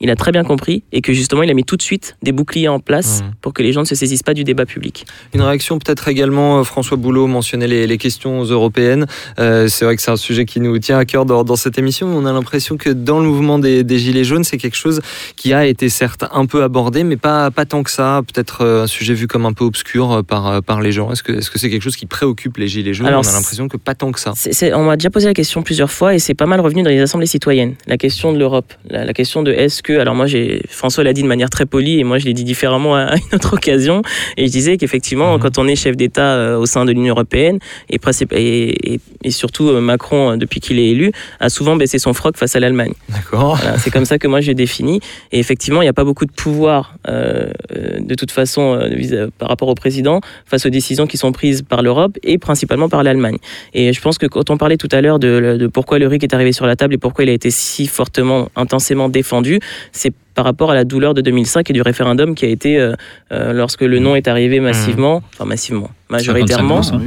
[0.00, 2.32] Il a très bien compris et que justement, il a mis tout de suite des
[2.32, 3.30] boucliers en place Mmh.
[3.40, 5.06] pour que les gens ne se saisissent pas du débat public.
[5.34, 9.06] Une réaction peut-être également, euh, François Boulot mentionnait les, les questions européennes.
[9.38, 11.78] Euh, c'est vrai que c'est un sujet qui nous tient à cœur dans, dans cette
[11.78, 12.06] émission.
[12.08, 15.00] On a l'impression que dans le mouvement des, des Gilets jaunes, c'est quelque chose
[15.36, 18.20] qui a été certes un peu abordé, mais pas, pas tant que ça.
[18.32, 21.12] Peut-être euh, un sujet vu comme un peu obscur par, par les gens.
[21.12, 23.32] Est-ce que est-ce que c'est quelque chose qui préoccupe les Gilets jaunes Alors, On a
[23.32, 24.32] l'impression que pas tant que ça.
[24.36, 26.82] C'est- c'est- on m'a déjà posé la question plusieurs fois et c'est pas mal revenu
[26.82, 27.74] dans les assemblées citoyennes.
[27.86, 31.12] La question de l'Europe, la, la question de est-ce que, alors moi j'ai, François l'a
[31.12, 34.02] dit de manière très polie et moi je l'ai dit différemment à, une autre occasion
[34.36, 35.40] et je disais qu'effectivement Mhm.
[35.40, 37.98] quand on est chef d'État euh, au sein de l'Union européenne et,
[38.32, 42.56] et, surtout euh, Macron euh, depuis qu'il est élu a souvent baissé son froc face
[42.56, 42.92] à l'Allemagne.
[43.08, 43.56] D'accord.
[43.56, 45.00] Voilà, c'est comme ça que moi j'ai défini.
[45.32, 49.48] Et effectivement, il n'y a pas beaucoup de pouvoir euh, de toute façon euh, par
[49.48, 53.36] rapport au président face aux décisions qui sont prises par l'Europe et principalement par l'Allemagne.
[53.72, 56.22] Et je pense que quand on parlait tout à l'heure de, de pourquoi le RIC
[56.24, 59.60] est arrivé sur la table et pourquoi il a été si fortement, intensément défendu,
[59.92, 62.94] c'est par rapport à la douleur de 2005 et du référendum qui a été, euh,
[63.32, 67.00] euh, lorsque le non est arrivé massivement, enfin massivement, majoritairement, 55%.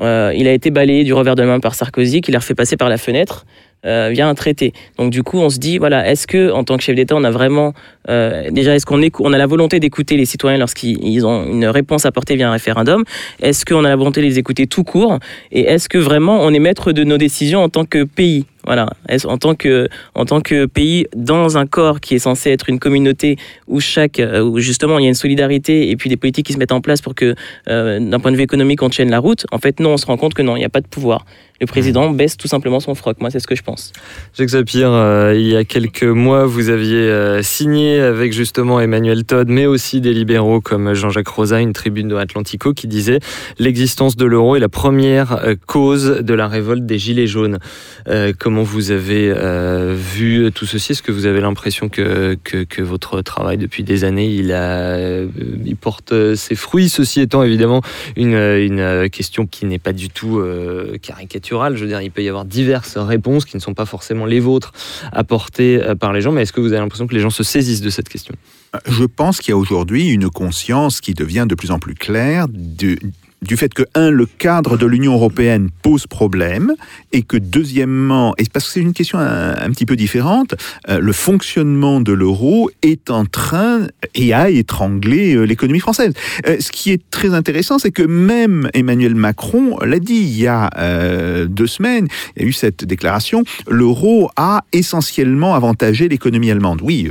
[0.00, 2.76] euh, il a été balayé du revers de main par Sarkozy, qui l'a refait passer
[2.76, 3.46] par la fenêtre
[3.84, 4.72] euh, via un traité.
[4.98, 7.24] Donc du coup, on se dit, voilà, est-ce que en tant que chef d'État, on
[7.24, 7.72] a vraiment,
[8.08, 11.66] euh, déjà, est-ce qu'on on a la volonté d'écouter les citoyens lorsqu'ils ils ont une
[11.66, 13.02] réponse apportée via un référendum?
[13.40, 15.18] Est-ce qu'on a la volonté de les écouter tout court?
[15.50, 18.46] Et est-ce que vraiment on est maître de nos décisions en tant que pays?
[18.64, 18.88] Voilà,
[19.24, 22.78] en tant que en tant que pays dans un corps qui est censé être une
[22.78, 23.36] communauté
[23.66, 26.52] où chaque euh, où justement il y a une solidarité et puis des politiques qui
[26.52, 27.34] se mettent en place pour que
[27.68, 29.46] euh, d'un point de vue économique on tienne la route.
[29.50, 31.24] En fait, non, on se rend compte que non, il n'y a pas de pouvoir.
[31.60, 33.20] Le président baisse tout simplement son froc.
[33.20, 33.92] Moi, c'est ce que je pense.
[34.36, 39.24] Jacques Sapir, euh, il y a quelques mois, vous aviez euh, signé avec justement Emmanuel
[39.24, 43.20] Todd, mais aussi des libéraux comme Jean-Jacques Rosa, une tribune de Atlantico qui disait
[43.60, 47.58] l'existence de l'euro est la première cause de la révolte des Gilets jaunes.
[48.52, 50.92] Comment vous avez euh, vu tout ceci?
[50.92, 55.26] Est-ce que vous avez l'impression que, que, votre travail depuis des années, il, euh,
[55.80, 56.90] porte ses fruits?
[56.90, 57.80] Ceci étant évidemment
[58.14, 61.76] une, une question qui n'est pas du tout euh, caricaturale.
[61.76, 64.38] Je veux dire, il peut y avoir diverses réponses qui ne sont pas forcément les
[64.38, 64.72] vôtres
[65.12, 67.44] apportées euh, par les gens, mais est-ce que vous avez l'impression que les gens se
[67.44, 68.34] saisissent de cette question?
[68.86, 72.48] Je pense qu'il y a aujourd'hui une conscience qui devient de plus en plus claire
[72.48, 72.98] du,
[73.42, 76.74] du fait que, un, le cadre de l'Union européenne pose problème,
[77.12, 80.54] et que, deuxièmement, et parce que c'est une question un, petit peu différente,
[80.88, 86.12] euh, le fonctionnement de l'euro est en train et a étranglé euh, l'économie française.
[86.46, 90.46] Euh, ce qui est très intéressant, c'est que même Emmanuel Macron l'a dit il y
[90.46, 90.70] a
[91.46, 96.80] deux semaines, il y a eu cette déclaration, l'euro a essentiellement avantagé l'économie allemande.
[96.82, 97.10] Oui,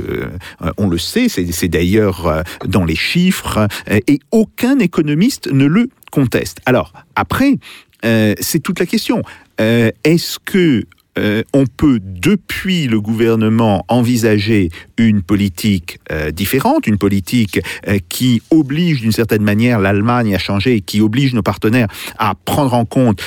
[0.78, 6.58] on le sait, c'est d'ailleurs dans les chiffres, et aucun économiste ne le conteste.
[6.66, 7.58] Alors, après,
[8.04, 9.22] euh, c'est toute la question.
[9.60, 10.84] Euh, Est-ce que
[11.18, 15.98] euh, on peut, depuis le gouvernement, envisager une politique
[16.32, 17.60] différente, une politique
[18.08, 21.88] qui oblige d'une certaine manière l'Allemagne à changer, qui oblige nos partenaires
[22.18, 23.20] à prendre en compte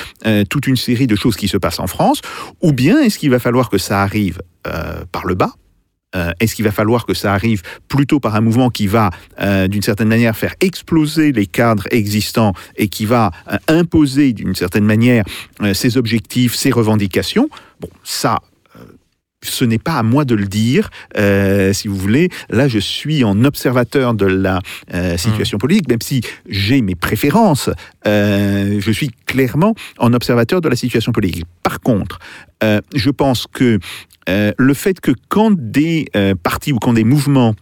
[0.48, 2.22] toute une série de choses qui se passent en France,
[2.60, 4.40] ou bien est-ce qu'il va falloir que ça arrive
[5.12, 5.52] par le bas?
[6.16, 9.10] Euh, Est-ce qu'il va falloir que ça arrive plutôt par un mouvement qui va,
[9.40, 14.54] euh, d'une certaine manière, faire exploser les cadres existants et qui va euh, imposer, d'une
[14.54, 15.24] certaine manière,
[15.74, 17.48] ses objectifs, ses revendications?
[17.80, 18.38] Bon, ça,
[19.42, 22.28] ce n'est pas à moi de le dire, euh, si vous voulez.
[22.50, 24.60] Là, je suis en observateur de la
[24.94, 27.70] euh, situation politique, même si j'ai mes préférences.
[28.06, 31.44] euh, je suis clairement en observateur de la situation politique.
[31.62, 32.18] Par contre,
[32.94, 33.78] je pense que
[34.28, 37.54] euh, le fait que quand des euh, partis ou quand des mouvements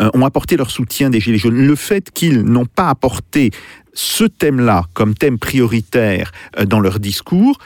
[0.00, 1.66] euh, ont apporté leur soutien des Gilets jaunes.
[1.66, 3.50] Le fait qu'ils n'ont pas apporté
[3.94, 6.30] ce thème-là comme thème prioritaire
[6.66, 7.58] dans leur discours,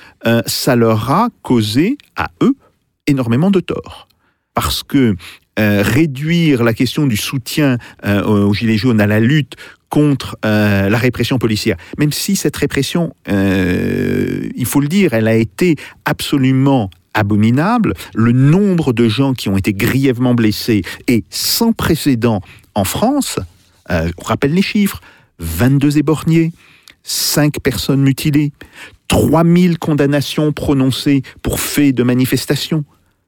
[0.47, 2.55] ça leur a causé à eux
[3.07, 4.09] énormément de tort.
[4.55, 5.15] Parce que
[5.59, 9.57] réduire la question du soutien aux Gilets jaunes à la lutte
[9.91, 15.77] contre la répression policière, même si cette répression, il faut le dire, elle a été
[16.07, 22.41] absolument abominable, le nombre de gens qui ont été grièvement blessés est sans précédent
[22.75, 23.39] en France,
[23.91, 25.01] euh, on rappelle les chiffres,
[25.39, 26.53] 22 éborgnés,
[27.03, 28.53] 5 personnes mutilées,
[29.09, 32.85] 3000 condamnations prononcées pour faits de manifestation.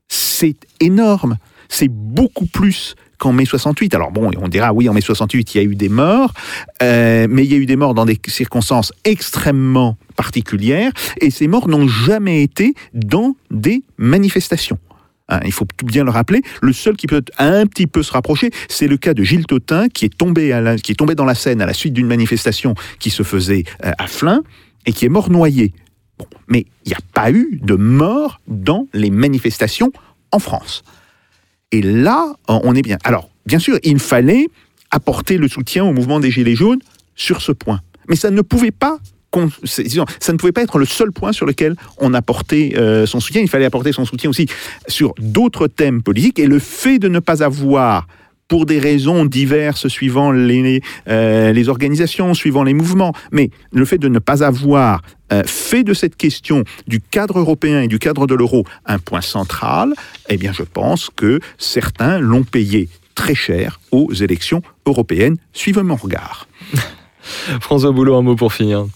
[0.09, 1.37] C'est énorme.
[1.69, 3.95] C'est beaucoup plus qu'en mai 68.
[3.95, 6.33] Alors bon, on dira oui, en mai 68, il y a eu des morts,
[6.83, 11.49] euh, mais il y a eu des morts dans des circonstances extrêmement particulières, et ces
[11.49, 14.79] morts n'ont jamais été dans des manifestations.
[15.29, 16.43] Hein, il faut bien le rappeler.
[16.61, 19.89] Le seul qui peut un petit peu se rapprocher, c'est le cas de Gilles Totin,
[19.89, 20.51] qui est tombé,
[21.15, 24.43] dans la Seine à la suite d'une manifestation qui se faisait euh, à Flins
[24.87, 25.73] et qui est mort noyé.
[26.49, 29.93] Mais il n'y a pas eu de mort dans les manifestations
[30.31, 30.85] en France.
[31.75, 32.99] Et là, on est bien.
[33.03, 34.47] Alors, bien sûr, il fallait
[34.93, 36.79] apporter le soutien au mouvement des Gilets jaunes
[37.17, 37.81] sur ce point.
[38.09, 38.99] Mais ça ne pouvait pas
[39.33, 42.75] con- c'est- disons, ça ne pouvait pas être le seul point sur lequel on apportait
[42.77, 43.43] euh, son soutien.
[43.43, 44.47] Il fallait apporter son soutien aussi
[44.87, 46.39] sur d'autres thèmes politiques.
[46.39, 48.07] Et le fait de ne pas avoir,
[48.49, 53.99] pour des raisons diverses suivant les, euh, les organisations, suivant les mouvements, mais le fait
[53.99, 55.01] de ne pas avoir
[55.33, 59.23] euh, fait de cette question du cadre européen et du cadre de l'euro un point
[59.23, 59.95] central,
[60.29, 65.37] eh bien je pense que certains l'ont payé très cher aux élections européennes.
[65.53, 66.47] Suivez mon regard.
[67.61, 68.87] François Boulot, un mot pour finir.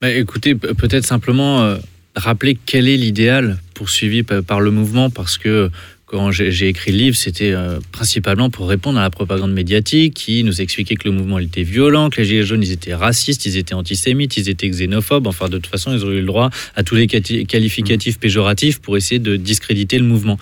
[0.00, 1.76] Bah, écoutez, pe- peut-être simplement euh,
[2.16, 5.70] rappeler quel est l'idéal poursuivi pa- par le mouvement, parce que
[6.08, 10.42] quand j'ai écrit le livre, c'était euh, principalement pour répondre à la propagande médiatique qui
[10.42, 13.58] nous expliquait que le mouvement était violent, que les Gilets jaunes ils étaient racistes, ils
[13.58, 15.26] étaient antisémites, ils étaient xénophobes.
[15.26, 18.96] Enfin, de toute façon, ils ont eu le droit à tous les qualificatifs péjoratifs pour
[18.96, 20.38] essayer de discréditer le mouvement.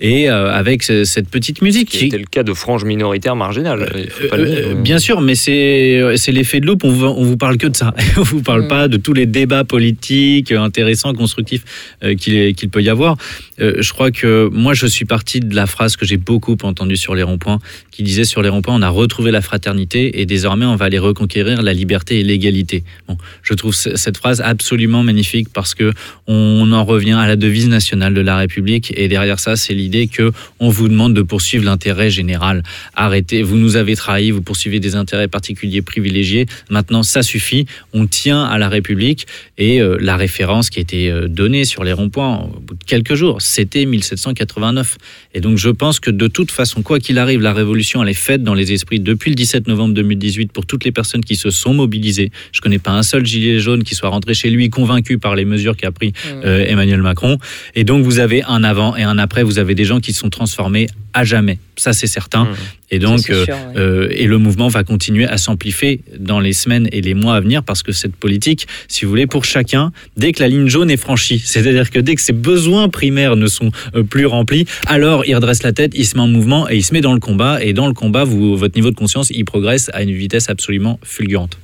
[0.00, 3.90] Et euh, avec ce- cette petite musique Qui était le cas de franges minoritaires marginales.
[3.92, 4.80] le euh, nier.
[4.80, 6.84] bien sûr, mais c'est c'est l'effet de loupe.
[6.84, 7.92] On vous, on vous parle que de ça.
[8.16, 8.68] on vous parle Mm.
[8.68, 11.64] pas de tous les débats politiques euh, intéressants, constructifs
[12.04, 13.16] euh, qu'il qu'il peut y avoir.
[13.60, 16.96] Euh, je crois que moi, je suis parti de la phrase que j'ai beaucoup entendue
[16.96, 17.58] sur les ronds-points,
[17.90, 20.98] qui disait sur les ronds-points, on a retrouvé la fraternité et désormais on va aller
[21.00, 22.84] reconquérir la liberté et l'égalité.
[23.08, 25.92] Bon, je trouve ce- cette phrase absolument magnifique parce que
[26.28, 29.87] on en revient à la devise nationale de la République et derrière ça, c'est l'idée
[29.88, 32.62] que on vous demande de poursuivre l'intérêt général.
[32.94, 36.46] Arrêtez, vous nous avez trahis, vous poursuivez des intérêts particuliers privilégiés.
[36.70, 37.66] Maintenant, ça suffit.
[37.92, 39.26] On tient à la République
[39.56, 42.84] et euh, la référence qui a été euh, donnée sur les ronds-points au bout de
[42.84, 44.98] quelques jours, c'était 1789.
[45.34, 48.14] Et donc, je pense que de toute façon, quoi qu'il arrive, la révolution, elle est
[48.14, 51.50] faite dans les esprits depuis le 17 novembre 2018 pour toutes les personnes qui se
[51.50, 52.30] sont mobilisées.
[52.52, 55.44] Je connais pas un seul gilet jaune qui soit rentré chez lui convaincu par les
[55.44, 56.12] mesures qu'a pris
[56.44, 57.38] euh, Emmanuel Macron.
[57.74, 59.42] Et donc, vous avez un avant et un après.
[59.42, 61.60] Vous avez des gens qui se sont transformés à jamais.
[61.76, 62.44] Ça, c'est certain.
[62.44, 62.56] Mmh.
[62.90, 63.76] Et donc, euh, sûr, ouais.
[63.76, 67.40] euh, et le mouvement va continuer à s'amplifier dans les semaines et les mois à
[67.40, 70.90] venir parce que cette politique, si vous voulez, pour chacun, dès que la ligne jaune
[70.90, 75.24] est franchie, c'est-à-dire que dès que ses besoins primaires ne sont euh, plus remplis, alors
[75.24, 77.20] il redresse la tête, il se met en mouvement et il se met dans le
[77.20, 77.62] combat.
[77.62, 80.98] Et dans le combat, vous, votre niveau de conscience, il progresse à une vitesse absolument
[81.04, 81.56] fulgurante.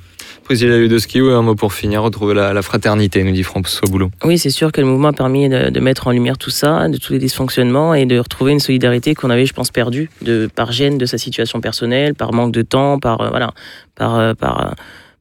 [0.45, 2.03] Priscilla Ludowski, oui, un mot pour finir.
[2.03, 4.11] Retrouver la, fraternité, nous dit François Boulot.
[4.23, 6.87] Oui, c'est sûr que le mouvement a permis de, de mettre en lumière tout ça,
[6.87, 10.47] de tous les dysfonctionnements et de retrouver une solidarité qu'on avait, je pense, perdue de,
[10.53, 13.53] par gêne de sa situation personnelle, par manque de temps, par, euh, voilà,
[13.95, 14.71] par, euh, par, euh,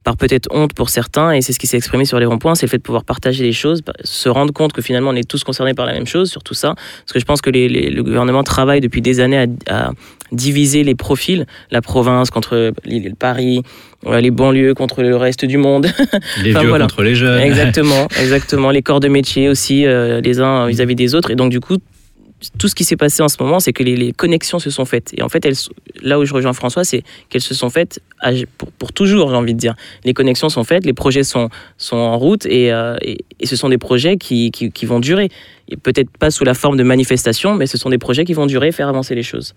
[0.05, 1.33] par peut-être honte pour certains.
[1.33, 3.43] Et c'est ce qui s'est exprimé sur les ronds-points, c'est le fait de pouvoir partager
[3.43, 6.31] les choses, se rendre compte que finalement on est tous concernés par la même chose
[6.31, 6.75] sur tout ça.
[6.75, 9.91] Parce que je pense que les- les- le gouvernement travaille depuis des années à, à
[10.33, 13.63] diviser les profils, la province contre l'île- Paris,
[14.21, 15.87] les banlieues contre le reste du monde.
[16.43, 16.85] Les Enfin, vieux voilà.
[16.85, 17.41] contre les jeunes.
[17.41, 18.71] Exactement, exactement.
[18.71, 21.31] Les corps de métier aussi, euh, les uns vis-à-vis des autres.
[21.31, 21.79] Et donc, du coup,
[22.59, 25.13] tout ce qui s'est passé en ce moment, c'est que les, connexions se sont faites.
[25.17, 25.47] Et en fait,
[26.03, 28.01] là où je rejoins François, c'est qu'elles se sont faites
[28.79, 29.75] pour, toujours, j'ai envie de dire.
[30.05, 32.97] Les connexions sont faites, les projets sont, sont en route et, euh,
[33.43, 35.31] ce sont des projets qui, qui, qui vont durer.
[35.83, 38.73] Peut-être pas sous la forme de manifestations, mais ce sont des projets qui vont durer
[38.73, 39.55] faire avancer les choses.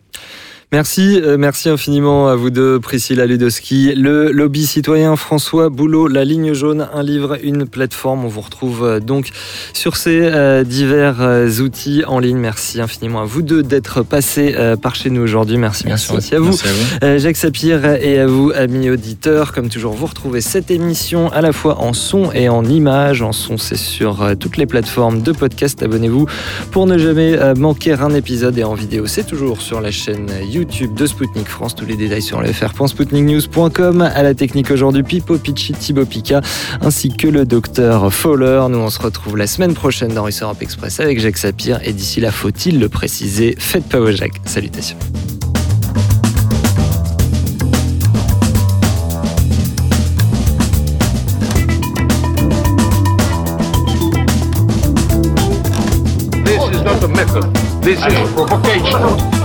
[0.73, 6.25] Merci, euh, merci infiniment à vous deux, Priscilla Ludowski, le lobby citoyen François Boulot, La
[6.25, 8.25] Ligne Jaune, un livre, une plateforme.
[8.25, 9.29] On vous retrouve euh, donc
[9.71, 11.21] sur ces euh, divers
[11.61, 12.35] outils en ligne.
[12.35, 15.55] Merci infiniment à vous deux d'être passés par chez nous aujourd'hui.
[15.55, 16.47] Merci, merci, aussi à vous.
[16.47, 17.19] Merci à vous.
[17.19, 19.53] Jacques Sapir et à vous, amis auditeurs.
[19.53, 23.21] Comme toujours, vous retrouvez cette émission à la fois en son et en image.
[23.21, 25.81] En son, c'est sur toutes les plateformes de podcast.
[25.81, 26.25] Abonnez-vous
[26.71, 28.57] pour ne jamais manquer un épisode.
[28.57, 31.75] Et en vidéo, c'est toujours sur la chaîne YouTube YouTube de Spoutnik France.
[31.75, 34.01] Tous les détails sur le fr.spoutniknews.com.
[34.01, 36.41] À la technique aujourd'hui, Pipo Pichi, Thibaut Pika,
[36.81, 38.63] ainsi que le docteur Fowler.
[38.69, 41.79] Nous, on se retrouve la semaine prochaine dans Russe Europe Express avec Jacques Sapir.
[41.83, 44.41] Et d'ici là, faut-il le préciser, faites pas au Jacques.
[44.45, 44.97] Salutations.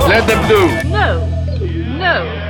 [0.08, 0.88] Let them do.
[0.88, 1.26] No.
[1.98, 2.41] No.